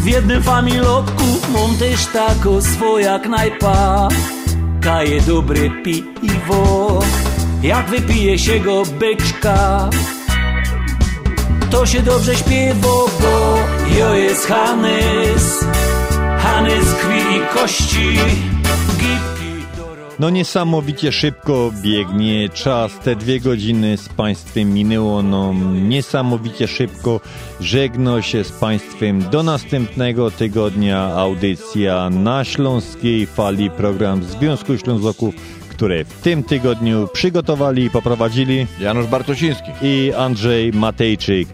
[0.02, 1.24] W jednym familotku
[1.54, 4.08] mam też tako swoja knajpa
[4.82, 7.00] Kaje dobre piwo.
[7.64, 9.90] Jak wypije się go beczka.
[11.72, 12.88] To się dobrze śpiewa,
[13.22, 13.58] bo
[14.00, 15.66] jo jest Hanys
[16.38, 18.20] Hanys krwi i kości
[20.22, 27.20] No niesamowicie szybko biegnie czas, te dwie godziny z Państwem minęło no niesamowicie szybko.
[27.60, 31.00] Żegno się z Państwem do następnego tygodnia.
[31.00, 35.36] Audycja na Śląskiej Fali, program Związku Ślązoków,
[35.70, 41.48] które w tym tygodniu przygotowali i poprowadzili Janusz Bartosiński i Andrzej Matejczyk.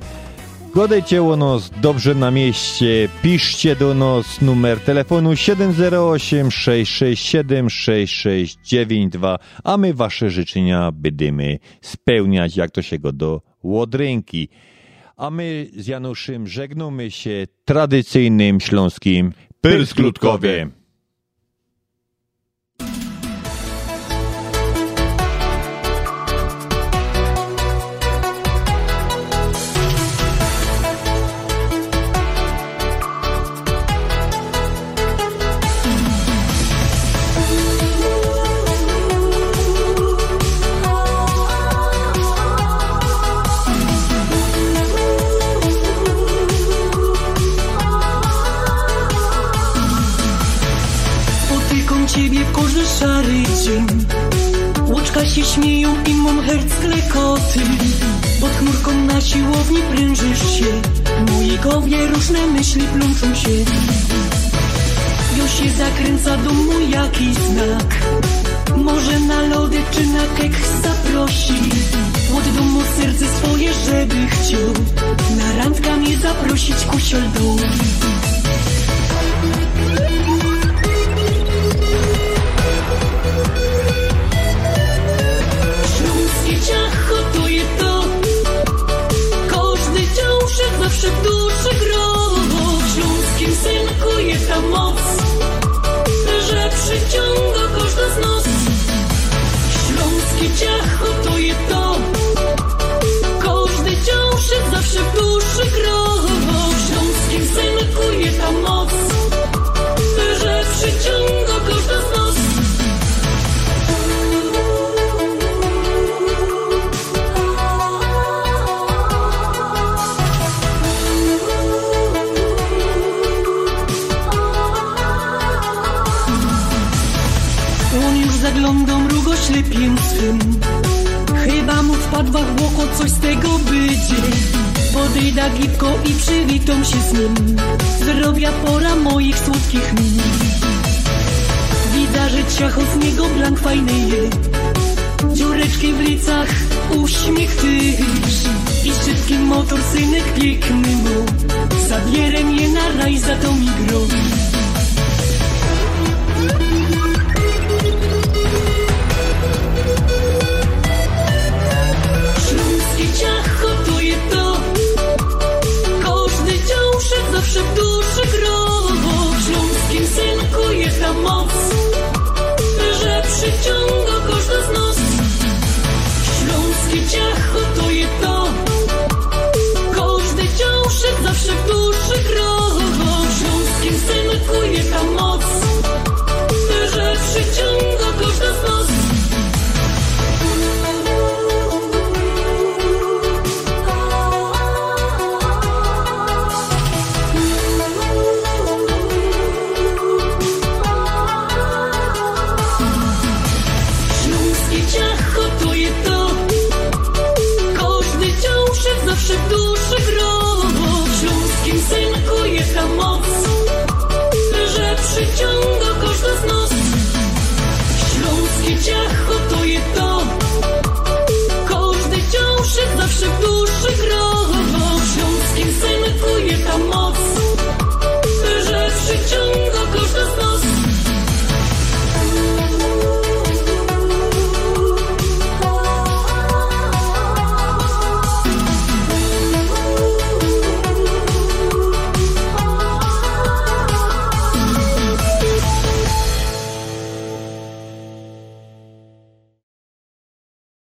[0.78, 9.78] Godajcie o nos dobrze na mieście, piszcie do nas numer telefonu 708 667 6692, a
[9.78, 14.50] my wasze życzenia będziemy spełniać, jak to się go do łodrynki.
[15.16, 20.72] A my z Januszem żegnamy się tradycyjnym śląskim pyrsklutkowiem.